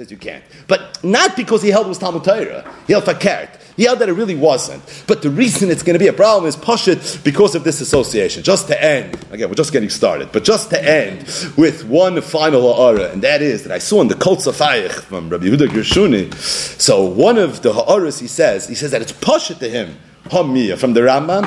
Says 0.00 0.10
you 0.10 0.16
can't. 0.16 0.42
But 0.66 1.04
not 1.04 1.36
because 1.36 1.60
he 1.60 1.68
held 1.68 1.84
it 1.84 1.90
was 1.90 1.98
Talmud 1.98 2.24
Torah. 2.24 2.64
He 2.86 2.94
held 2.94 3.04
fakert. 3.04 3.60
He 3.76 3.84
held 3.84 3.98
that 3.98 4.08
it 4.08 4.14
really 4.14 4.34
wasn't. 4.34 4.82
But 5.06 5.20
the 5.20 5.28
reason 5.28 5.70
it's 5.70 5.82
going 5.82 5.92
to 5.92 5.98
be 5.98 6.06
a 6.06 6.12
problem 6.14 6.48
is 6.48 6.56
Pashit 6.56 7.22
because 7.22 7.54
of 7.54 7.64
this 7.64 7.82
association. 7.82 8.42
Just 8.42 8.68
to 8.68 8.82
end, 8.82 9.22
again, 9.30 9.50
we're 9.50 9.56
just 9.56 9.74
getting 9.74 9.90
started, 9.90 10.32
but 10.32 10.42
just 10.42 10.70
to 10.70 10.82
end 10.82 11.18
with 11.58 11.84
one 11.84 12.18
final 12.22 12.72
ha'ara, 12.72 13.10
and 13.10 13.20
that 13.20 13.42
is 13.42 13.64
that 13.64 13.72
I 13.72 13.78
saw 13.78 14.00
in 14.00 14.08
the 14.08 14.14
Kol 14.14 14.36
Tzafayach 14.36 15.02
from 15.02 15.28
Rabbi 15.28 15.44
Yehuda 15.44 15.68
Gershuni. 15.68 16.32
So 16.80 17.04
one 17.04 17.36
of 17.36 17.60
the 17.60 17.74
ha'aras 17.74 18.20
he 18.20 18.26
says, 18.26 18.68
he 18.68 18.74
says 18.74 18.92
that 18.92 19.02
it's 19.02 19.12
Pashit 19.12 19.58
to 19.58 19.68
him, 19.68 19.98
Hamiyah, 20.28 20.78
from 20.78 20.94
the 20.94 21.00
Rambam, 21.00 21.44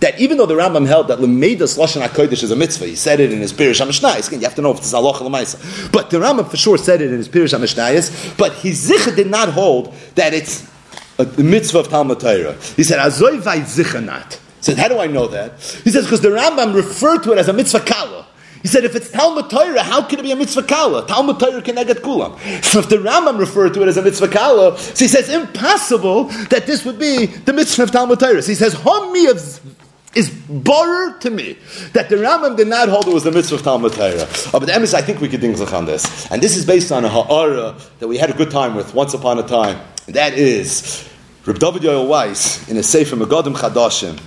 that 0.00 0.20
even 0.20 0.36
though 0.36 0.46
the 0.46 0.54
Rambam 0.54 0.86
held 0.86 1.08
that 1.08 1.18
Lemeidas 1.18 1.78
Lashon 1.78 2.06
HaKodesh 2.06 2.42
is 2.42 2.50
a 2.50 2.56
mitzvah, 2.56 2.86
he 2.86 2.96
said 2.96 3.20
it 3.20 3.32
in 3.32 3.40
his 3.40 3.52
Pirish 3.52 3.84
HaMishnayis, 3.84 4.28
again, 4.28 4.40
you 4.40 4.46
have 4.46 4.54
to 4.56 4.62
know 4.62 4.72
if 4.72 4.78
it's 4.78 4.92
Aloch 4.92 5.16
Lamaisa. 5.16 5.90
But 5.92 6.10
the 6.10 6.18
Rambam 6.18 6.50
for 6.50 6.56
sure 6.56 6.78
said 6.78 7.00
it 7.00 7.10
in 7.10 7.16
his 7.16 7.28
Pirish 7.28 7.58
HaMishnayis, 7.58 8.36
but 8.36 8.52
his 8.54 8.90
Zicha 8.90 9.14
did 9.16 9.28
not 9.28 9.48
hold 9.48 9.94
that 10.16 10.34
it's 10.34 10.70
a 11.18 11.24
mitzvah 11.42 11.78
of 11.78 11.88
Talmud 11.88 12.20
Torah. 12.20 12.52
He 12.76 12.84
said, 12.84 12.98
Azoy 12.98 13.38
vai 13.38 13.60
not. 14.00 14.34
He 14.34 14.62
said, 14.62 14.78
how 14.78 14.88
do 14.88 14.98
I 14.98 15.06
know 15.06 15.28
that? 15.28 15.52
He 15.84 15.90
says, 15.90 16.04
because 16.04 16.20
the 16.20 16.28
Rambam 16.28 16.74
referred 16.74 17.22
to 17.22 17.32
it 17.32 17.38
as 17.38 17.48
a 17.48 17.52
mitzvah 17.52 17.80
kala. 17.80 18.26
He 18.62 18.68
said, 18.68 18.84
if 18.84 18.96
it's 18.96 19.10
Talmud 19.12 19.48
Torah, 19.48 19.82
how 19.82 20.02
can 20.02 20.18
it 20.18 20.22
be 20.22 20.32
a 20.32 20.36
mitzvah 20.36 20.64
kala? 20.64 21.06
Talmud 21.06 21.38
Torah 21.38 21.62
can 21.62 21.76
get 21.76 21.98
kulam. 21.98 22.36
So 22.64 22.80
if 22.80 22.88
the 22.88 22.96
Rambam 22.96 23.38
referred 23.38 23.74
to 23.74 23.82
it 23.82 23.88
as 23.88 23.96
a 23.96 24.02
mitzvah 24.02 24.28
kala, 24.28 24.76
so 24.76 25.04
he 25.04 25.08
says, 25.08 25.28
impossible 25.28 26.24
that 26.50 26.66
this 26.66 26.84
would 26.84 26.98
be 26.98 27.26
the 27.26 27.52
mitzvah 27.52 27.84
of 27.84 27.92
Talmud 27.92 28.18
Torah. 28.18 28.42
So 28.42 28.48
he 28.48 28.56
says, 28.56 28.74
homi 28.74 29.30
of 29.30 29.84
is 30.16 30.30
borrowed 30.30 31.20
to 31.20 31.30
me 31.30 31.58
that 31.92 32.08
the 32.08 32.16
Rambam 32.16 32.56
did 32.56 32.68
not 32.68 32.88
hold 32.88 33.06
it 33.06 33.14
was 33.14 33.24
the 33.24 33.30
mitzvah 33.30 33.56
of 33.56 33.62
Talmud 33.62 33.92
Torah. 33.92 34.26
Oh, 34.54 34.60
but 34.60 34.68
emes, 34.68 34.94
I 34.94 35.02
think 35.02 35.20
we 35.20 35.28
could 35.28 35.40
think 35.40 35.56
on 35.72 35.84
this, 35.84 36.30
and 36.30 36.42
this 36.42 36.56
is 36.56 36.64
based 36.64 36.90
on 36.90 37.04
a 37.04 37.08
ha'ara 37.08 37.76
that 37.98 38.08
we 38.08 38.16
had 38.16 38.30
a 38.30 38.32
good 38.32 38.50
time 38.50 38.74
with 38.74 38.94
once 38.94 39.14
upon 39.14 39.38
a 39.38 39.42
time. 39.42 39.78
And 40.06 40.14
that 40.16 40.34
is 40.34 41.08
Reb 41.44 41.58
David 41.58 41.82
Yoel 41.82 42.08
Weiss 42.08 42.68
in 42.68 42.76
a 42.76 42.82
sefer 42.82 43.16
Megadim 43.16 43.54
Chadashim. 43.54 44.20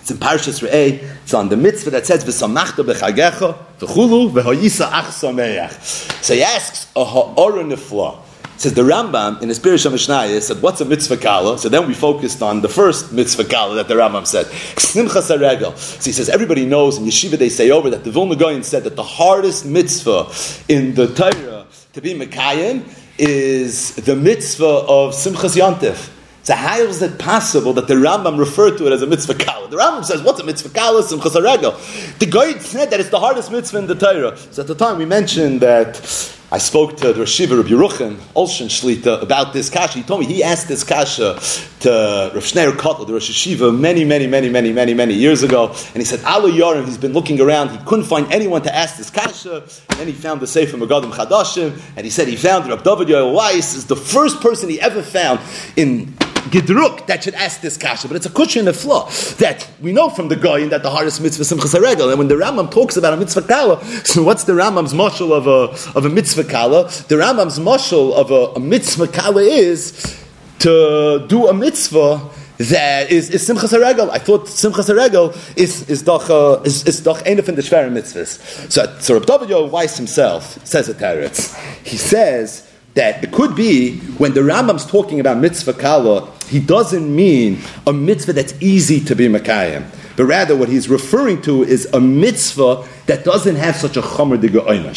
It's 0.00 0.10
in 0.10 0.18
Parshas 0.18 0.66
Re'eh. 0.66 1.02
It's 1.22 1.34
on 1.34 1.48
the 1.48 1.56
mitzvah 1.56 1.90
that 1.90 2.06
says 2.06 2.24
"V'samachta 2.24 2.84
b'chagecha 2.84 3.58
v'chulu 3.78 4.30
v'hoyisa 4.30 4.88
ach 4.92 5.06
sameach." 5.06 6.22
So 6.22 6.34
he 6.34 6.42
asks 6.42 6.86
a 6.94 7.04
ha'ara 7.04 7.64
nifla 7.64 8.20
says 8.58 8.74
the 8.74 8.82
Rambam 8.82 9.40
in 9.40 9.48
his 9.48 9.58
Pirish 9.58 9.90
Mishnah 9.90 10.40
said, 10.40 10.60
"What's 10.60 10.80
a 10.80 10.84
mitzvah 10.84 11.16
kala?" 11.16 11.58
So 11.58 11.68
then 11.68 11.86
we 11.86 11.94
focused 11.94 12.42
on 12.42 12.60
the 12.60 12.68
first 12.68 13.12
mitzvah 13.12 13.44
kala 13.44 13.76
that 13.76 13.88
the 13.88 13.94
Rambam 13.94 14.26
said, 14.26 14.46
"Simcha 14.78 15.20
saregel." 15.20 15.76
So 15.76 16.04
he 16.04 16.12
says 16.12 16.28
everybody 16.28 16.66
knows 16.66 16.98
in 16.98 17.04
yeshiva 17.04 17.38
they 17.38 17.48
say 17.48 17.70
over 17.70 17.88
that 17.90 18.04
the 18.04 18.10
Vilna 18.10 18.36
Gaon 18.36 18.62
said 18.62 18.84
that 18.84 18.96
the 18.96 19.02
hardest 19.02 19.64
mitzvah 19.64 20.30
in 20.68 20.94
the 20.94 21.06
Torah 21.06 21.66
to 21.94 22.00
be 22.00 22.14
mekayim 22.14 22.82
is 23.18 23.94
the 23.96 24.14
mitzvah 24.14 24.64
of 24.64 25.14
Simchas 25.14 25.56
Yantif. 25.56 26.10
So 26.42 26.54
how 26.54 26.78
is 26.78 27.02
it 27.02 27.18
possible 27.18 27.74
that 27.74 27.88
the 27.88 27.94
Rambam 27.94 28.38
referred 28.38 28.78
to 28.78 28.86
it 28.86 28.92
as 28.92 29.02
a 29.02 29.06
mitzvah 29.06 29.34
kala? 29.34 29.68
The 29.68 29.76
Rambam 29.76 30.04
says, 30.04 30.22
what's 30.22 30.40
a 30.40 30.44
mitzvah 30.44 30.70
kala? 30.70 31.02
Simchas 31.02 31.34
Regel. 31.42 31.72
The 32.18 32.26
guide 32.26 32.62
said 32.62 32.90
that 32.90 33.00
it's 33.00 33.10
the 33.10 33.20
hardest 33.20 33.52
mitzvah 33.52 33.78
in 33.78 33.86
the 33.86 33.94
Torah. 33.94 34.36
So 34.52 34.62
at 34.62 34.68
the 34.68 34.74
time 34.74 34.96
we 34.98 35.04
mentioned 35.04 35.60
that 35.60 36.00
I 36.50 36.56
spoke 36.56 36.96
to 36.96 37.12
the 37.12 37.24
Rashiva 37.24 37.60
of 37.60 37.66
Yeruchim, 37.66 38.14
Olshin 38.34 38.68
Shlita, 38.68 39.20
about 39.22 39.52
this 39.52 39.68
kasha. 39.68 39.98
He 39.98 40.02
told 40.02 40.20
me 40.20 40.26
he 40.26 40.42
asked 40.42 40.66
this 40.66 40.82
kasha 40.82 41.34
to 41.80 42.30
Rav 42.34 42.42
Shneir 42.42 42.72
Kotler, 42.72 43.06
the 43.06 43.12
Rosh 43.12 43.30
Hashiva, 43.30 43.78
many, 43.78 44.02
many, 44.02 44.26
many, 44.26 44.48
many, 44.48 44.72
many, 44.72 44.94
many 44.94 45.12
years 45.12 45.42
ago. 45.42 45.68
And 45.68 45.96
he 45.96 46.04
said, 46.04 46.22
Alu 46.24 46.50
Yorim, 46.50 46.86
he's 46.86 46.96
been 46.96 47.12
looking 47.12 47.38
around, 47.38 47.68
he 47.68 47.76
couldn't 47.84 48.06
find 48.06 48.32
anyone 48.32 48.62
to 48.62 48.74
ask 48.74 48.96
this 48.96 49.10
kasha. 49.10 49.56
And 49.90 50.00
then 50.00 50.06
he 50.06 50.14
found 50.14 50.40
the 50.40 50.46
Sefer 50.46 50.78
Megadim 50.78 51.12
Chadashim, 51.12 51.78
and 51.96 52.06
he 52.06 52.10
said 52.10 52.28
he 52.28 52.36
found 52.36 52.66
Rav 52.66 52.82
David 52.82 53.08
Yoel 53.08 53.34
Weiss 53.34 53.74
is 53.74 53.84
the 53.84 53.96
first 53.96 54.40
person 54.40 54.70
he 54.70 54.80
ever 54.80 55.02
found 55.02 55.40
in 55.76 56.14
Gidruk 56.50 57.06
that 57.06 57.24
should 57.24 57.34
ask 57.34 57.60
this 57.60 57.76
kasha, 57.76 58.08
but 58.08 58.16
it's 58.16 58.26
a 58.26 58.30
kush 58.30 58.56
in 58.56 58.64
the 58.64 58.72
flaw 58.72 59.08
that 59.38 59.68
we 59.80 59.92
know 59.92 60.08
from 60.08 60.28
the 60.28 60.36
guy 60.36 60.66
that 60.68 60.82
the 60.82 60.90
hardest 60.90 61.20
mitzvah 61.20 61.42
is 61.42 61.52
simchas 61.52 61.78
regel. 61.80 62.08
And 62.08 62.18
when 62.18 62.28
the 62.28 62.34
Rambam 62.34 62.70
talks 62.70 62.96
about 62.96 63.12
a 63.12 63.16
mitzvah 63.16 63.42
kala, 63.42 63.84
so 64.04 64.22
what's 64.22 64.44
the 64.44 64.52
Rambam's 64.52 64.94
mashal 64.94 65.32
of 65.32 65.46
a 65.46 65.96
of 65.96 66.04
a 66.04 66.08
mitzvah 66.08 66.44
kala? 66.44 66.84
The 66.84 67.16
Rambam's 67.16 67.58
mashal 67.58 68.14
of 68.14 68.30
a, 68.30 68.54
a 68.56 68.60
mitzvah 68.60 69.08
kala 69.08 69.42
is 69.42 70.24
to 70.60 71.26
do 71.28 71.46
a 71.48 71.54
mitzvah 71.54 72.30
that 72.58 73.10
is, 73.10 73.30
is 73.30 73.48
Simchas 73.48 73.72
HaRegel. 73.72 74.10
I 74.10 74.18
thought 74.18 74.46
Simchas 74.46 74.92
HaRegel 74.92 75.36
is, 75.56 75.88
is 75.88 76.02
doch, 76.02 76.28
uh, 76.28 76.60
is, 76.62 76.84
is 76.84 77.00
doch 77.02 77.24
eine 77.24 77.42
von 77.42 77.54
the 77.54 77.62
schweren 77.62 77.92
mitzvahs. 77.92 78.70
So, 78.70 78.84
so 78.98 79.14
Reb 79.14 79.26
David 79.26 79.70
Weiss 79.70 79.96
himself 79.96 80.66
says 80.66 80.88
a 80.88 80.94
teretz. 80.94 81.56
He 81.84 81.96
says 81.96 82.67
that 82.94 83.22
it 83.22 83.32
could 83.32 83.54
be 83.54 83.98
when 84.18 84.34
the 84.34 84.40
Rambam's 84.40 84.86
talking 84.86 85.20
about 85.20 85.38
mitzvah 85.38 85.74
kala, 85.74 86.32
he 86.48 86.58
doesn't 86.58 87.14
mean 87.14 87.60
a 87.86 87.92
mitzvah 87.92 88.32
that's 88.32 88.54
easy 88.60 89.00
to 89.04 89.14
be 89.14 89.28
Makayim. 89.28 89.84
But 90.16 90.24
rather, 90.24 90.56
what 90.56 90.68
he's 90.68 90.88
referring 90.88 91.42
to 91.42 91.62
is 91.62 91.86
a 91.92 92.00
mitzvah 92.00 92.84
that 93.06 93.24
doesn't 93.24 93.54
have 93.54 93.76
such 93.76 93.96
a 93.96 94.02
chomer 94.02 94.40
de 94.40 94.94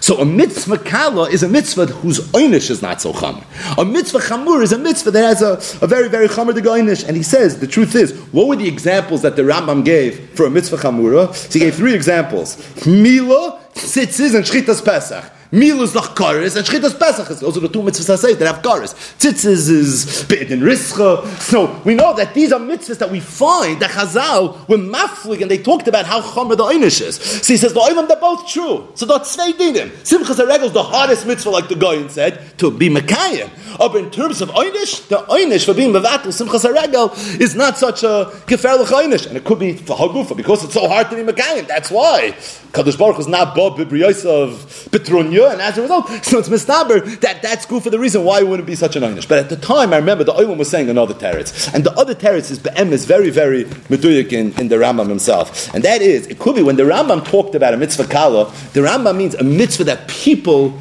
So 0.00 0.20
a 0.20 0.24
mitzvah 0.24 0.78
kala 0.78 1.28
is 1.28 1.42
a 1.42 1.48
mitzvah 1.48 1.86
whose 1.86 2.20
einish 2.28 2.70
is 2.70 2.80
not 2.80 3.00
so 3.00 3.12
chamor. 3.12 3.44
A 3.76 3.84
mitzvah 3.84 4.20
chamur 4.20 4.62
is 4.62 4.72
a 4.72 4.78
mitzvah 4.78 5.10
that 5.10 5.24
has 5.24 5.42
a, 5.42 5.84
a 5.84 5.88
very, 5.88 6.08
very 6.08 6.28
chamur 6.28 6.52
einish. 6.52 7.04
And 7.04 7.16
he 7.16 7.24
says, 7.24 7.58
the 7.58 7.66
truth 7.66 7.96
is, 7.96 8.12
what 8.30 8.46
were 8.46 8.54
the 8.54 8.68
examples 8.68 9.22
that 9.22 9.34
the 9.34 9.42
Rambam 9.42 9.84
gave 9.84 10.30
for 10.36 10.46
a 10.46 10.50
mitzvah 10.50 10.76
chamura? 10.76 11.34
So 11.34 11.58
he 11.58 11.58
gave 11.58 11.74
three 11.74 11.94
examples. 11.94 12.56
Mila, 12.86 13.60
tzitzis, 13.74 14.36
and 14.36 14.44
shchitas 14.44 14.84
pesach. 14.84 15.32
Meal 15.54 15.82
is 15.82 15.94
noch 15.94 16.16
Karis, 16.16 16.56
and 16.56 16.66
Shchitas 16.66 16.98
Pesach 16.98 17.30
is 17.30 17.40
also 17.40 17.60
the 17.60 17.68
two 17.68 17.80
mitzvahs 17.80 18.10
I 18.10 18.16
say 18.16 18.34
that 18.34 18.44
have 18.52 18.60
Karis. 18.60 18.92
Tzitzis 19.18 19.70
is 19.70 20.24
Bid 20.28 20.50
in 20.50 20.58
Rischa. 20.58 21.24
So 21.38 21.80
we 21.84 21.94
know 21.94 22.12
that 22.16 22.34
these 22.34 22.50
are 22.50 22.58
mitzvahs 22.58 22.98
that 22.98 23.08
we 23.08 23.20
find 23.20 23.80
that 23.80 23.90
Chazal 23.90 24.68
were 24.68 24.78
maflig 24.78 25.42
and 25.42 25.50
they 25.50 25.58
talked 25.58 25.86
about 25.86 26.06
how 26.06 26.20
Chomer 26.20 26.56
the 26.56 26.64
Einish 26.64 27.00
is. 27.00 27.14
So 27.16 27.52
he 27.52 27.56
says, 27.56 27.72
the 27.72 27.78
Oilam, 27.78 28.08
they're 28.08 28.16
both 28.16 28.48
true. 28.48 28.88
So 28.96 29.06
that's 29.06 29.30
zwei 29.30 29.52
dinim. 29.52 29.90
Simchas 30.02 30.44
HaRegel 30.44 30.64
is 30.64 30.72
the 30.72 30.82
hardest 30.82 31.24
mitzvah, 31.24 31.50
like 31.50 31.68
the 31.68 31.76
Goyen 31.76 32.08
said, 32.08 32.58
to 32.58 32.72
be 32.72 32.88
Mekayim. 32.88 33.48
But 33.78 33.94
in 33.94 34.10
terms 34.10 34.40
of 34.40 34.48
Einish, 34.50 35.06
the 35.06 35.18
Einish 35.18 35.66
for 35.66 35.74
being 35.74 35.92
Mevatel, 35.92 36.32
Simchas 36.32 36.68
HaRegel, 36.68 37.40
is 37.40 37.54
not 37.54 37.78
such 37.78 38.02
a 38.02 38.32
Geferlich 38.48 38.86
Einish. 38.86 39.28
And 39.28 39.36
it 39.36 39.44
could 39.44 39.60
be 39.60 39.74
for 39.74 39.96
Hagufa, 39.96 40.36
because 40.36 40.64
it's 40.64 40.74
so 40.74 40.88
hard 40.88 41.10
to 41.10 41.16
be 41.16 41.22
Mekayim. 41.22 41.68
That's 41.68 41.92
why. 41.92 42.34
Kadosh 42.72 42.98
Baruch 42.98 43.20
is 43.20 43.28
not 43.28 43.54
Bob 43.54 43.78
Bibriyos 43.78 44.26
of 44.26 44.50
Petrunya, 44.90 45.43
and 45.48 45.60
as 45.60 45.78
a 45.78 45.82
result, 45.82 46.08
so 46.22 46.38
it's 46.38 46.48
mistaber 46.48 47.20
that 47.20 47.42
that's 47.42 47.66
good 47.66 47.82
for 47.82 47.90
the 47.90 47.98
reason 47.98 48.24
why 48.24 48.40
it 48.40 48.48
wouldn't 48.48 48.66
be 48.66 48.74
such 48.74 48.96
an 48.96 49.02
einish. 49.02 49.28
But 49.28 49.38
at 49.38 49.48
the 49.48 49.56
time, 49.56 49.92
I 49.92 49.96
remember 49.96 50.24
the 50.24 50.32
Oilam 50.32 50.56
was 50.56 50.70
saying 50.70 50.88
another 50.88 51.14
teretz, 51.14 51.72
and 51.72 51.84
the 51.84 51.92
other 51.92 52.14
teretz 52.14 52.50
is 52.50 52.58
be'em 52.58 52.92
is 52.92 53.04
very 53.04 53.30
very 53.30 53.64
meduyik 53.64 54.32
in, 54.32 54.58
in 54.60 54.68
the 54.68 54.76
Rambam 54.76 55.08
himself, 55.08 55.72
and 55.74 55.84
that 55.84 56.02
is 56.02 56.26
it 56.26 56.38
could 56.38 56.56
be 56.56 56.62
when 56.62 56.76
the 56.76 56.84
Rambam 56.84 57.24
talked 57.24 57.54
about 57.54 57.74
a 57.74 57.76
mitzvah 57.76 58.06
kala, 58.06 58.52
the 58.72 58.80
Rambam 58.80 59.16
means 59.16 59.34
a 59.34 59.44
mitzvah 59.44 59.84
that 59.84 60.08
people 60.08 60.78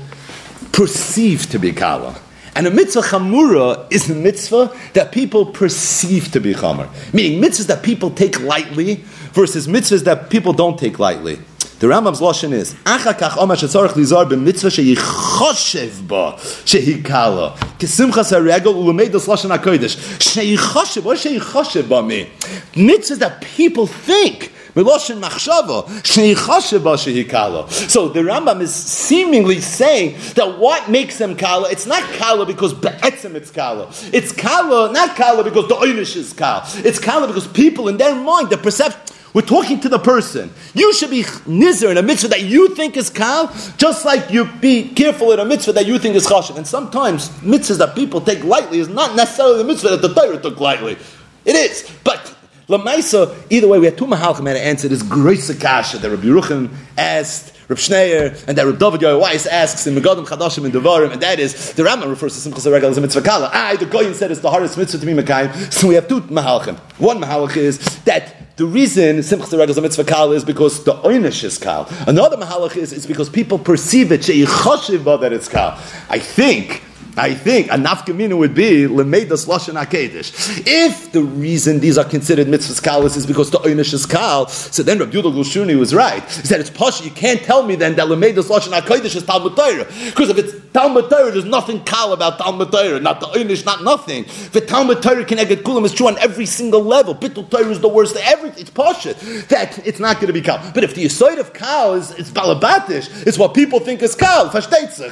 perceive 0.72 1.50
to 1.50 1.60
be 1.60 1.72
kala. 1.72 2.20
And 2.56 2.68
a 2.68 2.72
mitzvah 2.72 3.02
chamura 3.02 3.92
is 3.92 4.10
a 4.10 4.16
mitzvah 4.16 4.76
that 4.94 5.12
people 5.12 5.48
perceive 5.48 6.32
to 6.34 6.40
be 6.40 6.54
chamur. 6.54 6.88
Meaning 7.14 7.42
mitzvahs 7.42 7.68
that 7.68 7.82
people 7.82 8.12
take 8.12 8.40
lightly 8.42 9.04
versus 9.34 9.68
mitzvahs 9.68 10.04
that 10.04 10.30
people 10.30 10.54
don't 10.54 10.78
take 10.78 11.00
lightly. 11.00 11.40
The 11.84 11.90
Rambam's 11.90 12.22
lashon 12.22 12.54
is 12.54 12.76
achakach 12.86 13.36
omar 13.38 13.58
shetzorach 13.58 13.90
lizar 13.90 14.26
b'mitzvah 14.26 14.96
sheyichoshev 14.96 16.08
ba 16.08 16.38
shehikala 16.64 17.58
kesimchas 17.78 18.32
haregel 18.32 18.74
ulemeidos 18.74 19.28
lashon 19.28 19.52
hakodesh 19.54 19.98
sheyichoshev 20.18 21.04
what 21.04 21.18
sheyichoshev 21.18 21.90
ba 21.90 22.02
me 22.02 22.32
mitzvahs 22.76 23.20
that 23.20 23.42
people 23.42 23.86
think. 23.86 24.54
So 24.76 24.82
the 24.82 24.96
Rambam 28.22 28.60
is 28.62 28.74
seemingly 28.74 29.62
saying 29.62 30.18
that 30.34 30.58
what 30.58 30.90
makes 30.90 31.20
them 31.20 31.36
kala, 31.36 31.70
it's 31.70 31.86
not 31.86 32.02
kala 32.14 32.48
because 32.48 32.74
be'etzim 32.74 33.36
it's 33.36 33.52
kala. 33.52 33.92
It's 34.12 34.32
kala, 34.32 34.92
not 34.92 35.16
kala 35.16 35.44
because 35.44 35.68
the 35.68 35.76
oynish 35.76 36.16
is 36.16 36.34
kala. 36.34 36.64
It's 36.78 36.98
kala 36.98 37.28
because 37.28 37.48
people 37.48 37.88
in 37.88 37.98
their 37.98 38.16
mind, 38.16 38.50
the 38.50 38.58
perception, 38.58 39.00
we're 39.34 39.42
talking 39.42 39.80
to 39.82 39.90
the 39.90 40.00
person. 40.00 40.52
You 40.74 40.94
should 40.94 41.10
be 41.10 41.24
nizer 41.24 41.90
in 41.90 41.98
a 41.98 42.04
mitzvah 42.04 42.30
that 42.30 42.44
you 42.44 42.76
think 42.76 42.98
is 42.98 43.10
kal, 43.10 43.48
just 43.78 44.06
like 44.06 44.30
you 44.32 44.46
be 44.46 44.90
careful 44.90 45.32
in 45.32 45.40
a 45.40 45.46
mitzvah 45.46 45.74
that 45.74 45.86
you 45.86 45.98
think 46.00 46.16
is 46.16 46.28
chashiv. 46.28 46.58
And 46.58 46.68
sometimes 46.68 47.30
mitzvahs 47.40 47.80
that 47.80 47.96
people 47.96 48.22
take 48.22 48.44
lightly 48.44 48.80
is 48.80 48.88
not 48.88 49.16
necessarily 49.16 49.58
the 49.58 49.64
mitzvah 49.64 49.90
that 49.90 50.02
the 50.02 50.14
Torah 50.14 50.40
took 50.40 50.60
lightly. 50.60 50.98
It 51.46 51.56
is, 51.56 51.90
but 52.04 52.36
Lamaisa, 52.68 53.36
either 53.50 53.68
way, 53.68 53.80
we 53.80 53.86
have 53.86 53.98
two 53.98 54.06
mahalchim 54.06 54.48
and 54.48 54.58
answer 54.58 54.88
this 54.88 55.04
great 55.04 55.40
sakasha 55.40 56.00
that 56.00 56.10
Rabbi 56.10 56.24
Yeruchim 56.24 56.74
asked 56.98 57.54
Reb 57.68 57.78
Schneier, 57.78 58.48
and 58.48 58.58
that 58.58 58.66
Reb 58.66 58.78
David 58.78 59.02
Yoel 59.02 59.20
Weiss 59.20 59.46
asks 59.46 59.88
in 59.88 59.96
Megadim 59.96 60.26
Chadashim 60.26 60.66
and 60.66 60.74
Devarim, 60.74 61.12
and 61.12 61.22
that 61.22 61.40
is, 61.40 61.74
the 61.74 61.84
Rambam 61.84 62.10
refers 62.10 62.42
to 62.42 62.50
Simchas 62.50 62.72
Regal 62.72 62.90
as 62.90 62.98
a 62.98 63.02
mitzvah 63.02 63.22
kala. 63.22 63.50
Ah, 63.54 63.76
the 63.78 63.86
Goyin 63.86 64.14
said 64.14 64.32
it's 64.32 64.42
the 64.42 64.52
hardest 64.52 64.78
mitzvah 64.78 65.00
to 65.00 65.06
be 65.06 65.14
Mekayim. 65.14 65.74
So 65.74 65.88
we 65.88 65.96
have 65.96 66.08
two 66.08 66.22
mahalchim. 66.22 66.78
One 67.00 67.20
mahalch 67.20 67.58
is 67.58 67.80
that 68.04 68.43
the 68.56 68.66
reason 68.66 69.18
Simchas 69.18 69.52
Regel 69.52 69.72
is 69.72 69.78
a 69.78 69.82
mitzvah 69.82 70.04
kal 70.04 70.32
is 70.32 70.44
because 70.44 70.84
the 70.84 70.94
oynish 70.94 71.44
is 71.44 71.58
kal. 71.58 71.88
Another 72.08 72.38
mahalach 72.38 72.78
is 72.78 72.94
it's 72.94 73.08
because 73.08 73.30
people 73.30 73.58
perceive 73.58 74.12
it 74.12 74.22
that 74.22 75.30
it's 75.34 75.48
kal. 75.48 75.80
I 76.10 76.20
think 76.20 76.84
I 77.16 77.36
think 77.36 77.68
a 77.68 77.76
nafkamina 77.76 78.38
would 78.38 78.56
be 78.56 78.86
lemeidas 78.86 79.48
lashon 79.48 79.84
hakedesh. 79.84 80.64
If 80.66 81.12
the 81.12 81.22
reason 81.22 81.80
these 81.80 81.98
are 81.98 82.06
considered 82.06 82.48
mitzvahs 82.48 82.82
kalas 82.82 83.18
is 83.18 83.26
because 83.26 83.52
the 83.52 83.60
oynish 83.60 83.94
is 83.94 84.06
kal, 84.06 84.48
so 84.48 84.84
then 84.84 85.00
Rabbi 85.00 85.12
Yudah 85.12 85.34
Gershuni 85.34 85.78
was 85.78 85.94
right. 85.94 86.24
He 86.24 86.48
said 86.48 86.60
it's 86.60 86.70
posh. 86.70 87.04
You 87.04 87.12
can't 87.12 87.42
tell 87.42 87.66
me 87.66 87.76
then 87.76 87.96
that 87.96 88.08
lemeidas 88.08 88.50
lashon 88.50 88.80
hakedesh 88.80 89.16
is 89.16 89.24
Talmud 89.24 89.56
Torah 89.56 89.86
because 90.06 90.30
if 90.30 90.38
it's 90.38 90.54
Talmud 90.74 91.10
Torah, 91.10 91.32
there's 91.32 91.46
nothing 91.46 91.84
kal 91.84 92.14
about 92.14 92.40
Talmud 92.40 92.72
Torah, 92.72 93.00
not 93.00 93.20
the 93.20 93.28
oynish, 93.28 93.64
not 93.66 93.84
nothing. 93.84 94.26
The 94.52 94.62
Talmud 94.62 95.04
Torah 95.04 95.24
can 95.24 95.38
get 95.38 95.64
kulam 95.64 95.86
is 95.86 95.94
true 95.94 96.08
on 96.08 96.18
every 96.18 96.46
single 96.46 96.82
level. 96.82 97.14
Bittul 97.14 97.50
Torah 97.50 97.70
is 97.70 97.80
the 97.80 97.90
worst. 97.90 98.16
Everything 98.16 98.62
it's 98.62 98.70
posh 98.70 99.04
that 99.04 99.86
it's 99.86 100.00
not 100.00 100.16
going 100.16 100.28
to 100.28 100.34
be 100.34 100.42
kal. 100.42 100.60
But 100.74 100.84
if 100.84 100.96
the 100.96 101.06
yisoid 101.06 101.38
of 101.40 101.54
kal 101.54 101.94
is 101.94 102.12
it's 102.12 102.32
balabatish, 102.32 103.28
it's 103.28 103.38
what 103.38 103.54
people 103.54 103.80
think 103.80 104.02
is 104.02 104.16
kal. 104.16 104.52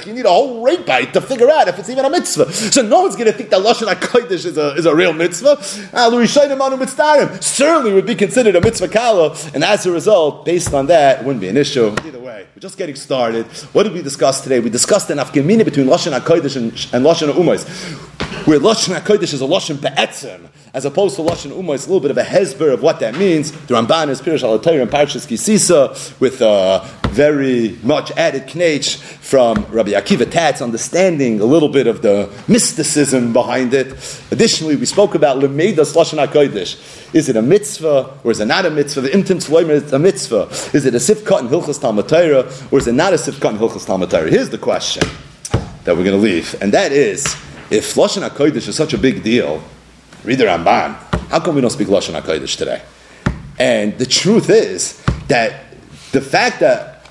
You 0.06 0.12
need 0.12 0.26
a 0.26 0.30
whole 0.30 0.64
rate 0.64 0.86
bite 0.86 1.12
to 1.14 1.20
figure 1.20 1.50
out 1.50 1.68
if 1.68 1.78
it's 1.78 1.88
even 1.88 2.04
a 2.04 2.10
mitzvah. 2.10 2.52
So 2.52 2.82
no 2.82 3.02
one's 3.02 3.16
going 3.16 3.30
to 3.30 3.32
think 3.32 3.50
that 3.50 3.60
Lashon 3.60 3.92
HaKodesh 3.92 4.44
is 4.44 4.58
a, 4.58 4.74
is 4.74 4.86
a 4.86 4.94
real 4.94 5.12
mitzvah. 5.12 5.58
Ah, 5.92 7.38
certainly 7.40 7.92
would 7.92 8.06
be 8.06 8.14
considered 8.14 8.56
a 8.56 8.60
mitzvah 8.60 8.88
kala, 8.88 9.36
and 9.54 9.62
as 9.62 9.86
a 9.86 9.92
result, 9.92 10.44
based 10.44 10.72
on 10.74 10.86
that, 10.86 11.20
it 11.20 11.24
wouldn't 11.24 11.40
be 11.40 11.48
an 11.48 11.56
issue. 11.56 11.94
Either 12.04 12.21
way, 12.32 12.46
we're 12.54 12.60
just 12.60 12.78
getting 12.78 12.94
started. 12.94 13.46
What 13.74 13.82
did 13.84 13.92
we 13.92 14.02
discuss 14.02 14.40
today? 14.40 14.60
We 14.60 14.70
discussed 14.70 15.10
an 15.10 15.18
afgemina 15.18 15.64
between 15.64 15.86
Lashon 15.86 16.18
HaKodesh 16.18 16.56
and, 16.56 16.72
and 16.94 17.04
Lashon 17.04 17.30
HaUmos, 17.32 17.62
where 18.46 18.58
Lashon 18.58 18.98
HaKodesh 18.98 19.34
is 19.34 19.40
a 19.40 19.44
Lashon 19.44 19.80
Be'etzim, 19.80 20.48
as 20.74 20.84
opposed 20.84 21.16
to 21.16 21.22
Lashon 21.22 21.52
Umma, 21.52 21.74
it's 21.74 21.86
a 21.86 21.92
little 21.92 22.00
bit 22.00 22.10
of 22.10 22.18
a 22.18 22.24
hezber 22.24 22.72
of 22.72 22.82
what 22.82 22.98
that 23.00 23.16
means. 23.16 23.52
The 23.52 23.74
Ramban 23.74 24.08
is 24.08 24.20
Pirish 24.20 24.42
al 24.42 24.54
and 24.54 24.90
Parshas 24.90 25.26
Kisisa 25.26 26.18
with 26.18 26.40
a 26.40 26.88
very 27.10 27.78
much 27.82 28.10
added 28.12 28.54
knetch 28.54 28.96
from 28.96 29.64
Rabbi 29.66 29.90
Akiva 29.90 30.28
Tatz, 30.28 30.60
understanding 30.60 31.40
a 31.40 31.44
little 31.44 31.68
bit 31.68 31.86
of 31.86 32.02
the 32.02 32.28
mysticism 32.48 33.32
behind 33.32 33.74
it. 33.74 33.88
Additionally, 34.32 34.76
we 34.76 34.86
spoke 34.86 35.14
about 35.14 35.38
Lemeidas 35.38 35.94
Lashon 35.94 36.26
HaKodesh. 36.26 37.14
Is 37.14 37.28
it 37.28 37.36
a 37.36 37.42
mitzvah 37.42 38.18
or 38.24 38.30
is 38.30 38.40
it 38.40 38.46
not 38.46 38.66
a 38.66 38.70
mitzvah? 38.70 39.02
The 39.02 39.10
Imtim 39.10 39.36
Tzloimer 39.44 39.70
is 39.70 39.92
a 39.92 39.98
mitzvah. 39.98 40.48
Is 40.72 40.84
it 40.86 40.94
a 40.94 40.98
sifkat 40.98 41.40
in 41.40 41.48
Hilchas 41.48 41.80
Talmud 41.80 42.08
Torah 42.08 42.50
or 42.72 42.78
is 42.78 42.88
it 42.88 42.94
not 42.94 43.12
a 43.12 43.16
sifkat 43.16 43.50
in 43.50 43.58
Hilchas 43.58 43.86
Talmud 43.86 44.10
Torah? 44.10 44.28
Here's 44.30 44.50
the 44.50 44.58
question 44.58 45.02
that 45.84 45.96
we're 45.96 46.04
going 46.04 46.16
to 46.16 46.22
leave, 46.22 46.54
and 46.62 46.72
that 46.72 46.92
is, 46.92 47.36
if 47.72 47.94
Lashon 47.94 48.28
HaKodesh 48.28 48.68
is 48.68 48.76
such 48.76 48.92
a 48.92 48.98
big 48.98 49.22
deal, 49.22 49.62
Read 50.24 50.38
the 50.38 50.44
Ramban. 50.44 50.94
How 51.30 51.40
come 51.40 51.56
we 51.56 51.60
don't 51.60 51.70
speak 51.70 51.88
Lashon 51.88 52.20
HaKodesh 52.20 52.56
today? 52.56 52.80
And 53.58 53.98
the 53.98 54.06
truth 54.06 54.50
is 54.50 55.02
that 55.26 55.64
the 56.12 56.20
fact 56.20 56.60
that 56.60 57.06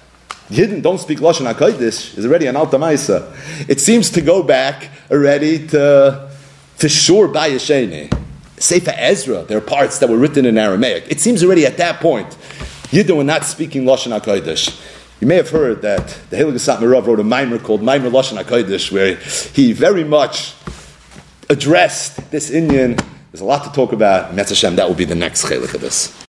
Yidden 0.50 0.82
don't 0.82 0.98
speak 0.98 1.20
Lashon 1.20 1.52
HaKodesh 1.54 2.18
is 2.18 2.26
already 2.26 2.46
an 2.46 2.56
Alta 2.56 2.78
Maisa. 2.78 3.36
It 3.68 3.82
seems 3.82 4.10
to 4.12 4.22
go 4.22 4.44
back 4.44 4.90
already 5.10 5.68
to, 5.68 6.32
to 6.78 6.90
Shur 6.90 7.28
Bayasheni. 7.28 8.18
Sefer 8.58 8.94
Ezra, 8.96 9.44
there 9.44 9.58
are 9.58 9.62
parts 9.62 10.00
that 10.00 10.10
were 10.10 10.18
written 10.18 10.46
in 10.46 10.58
Aramaic. 10.58 11.06
It 11.10 11.20
seems 11.20 11.44
already 11.44 11.66
at 11.66 11.76
that 11.78 12.00
point, 12.00 12.30
Yidden 12.92 13.18
were 13.18 13.26
not 13.26 13.44
speaking 13.44 13.84
Lashon 13.84 14.18
HaKodesh. 14.18 15.01
You 15.22 15.28
may 15.28 15.36
have 15.36 15.52
heard 15.52 15.84
that 15.84 16.18
the 16.32 16.38
Helig 16.38 16.56
Merav 16.80 17.06
wrote 17.06 17.20
a 17.20 17.24
mimer 17.24 17.60
called 17.60 17.84
Mimer 17.84 18.10
Lashon 18.10 18.44
HaKodesh, 18.44 18.92
where 18.92 19.18
he 19.54 19.72
very 19.72 20.04
much 20.04 20.56
addressed 21.48 22.32
this 22.32 22.50
Indian. 22.50 22.98
There's 23.32 23.42
a 23.42 23.46
lot 23.46 23.64
to 23.66 23.72
talk 23.72 23.94
about. 23.94 24.34
Metz 24.34 24.50
Hashem, 24.50 24.78
that 24.78 24.88
will 24.88 24.96
be 24.96 25.06
the 25.06 25.14
next 25.14 25.46
chelik 25.46 25.76
of 25.76 25.82
this. 25.82 26.26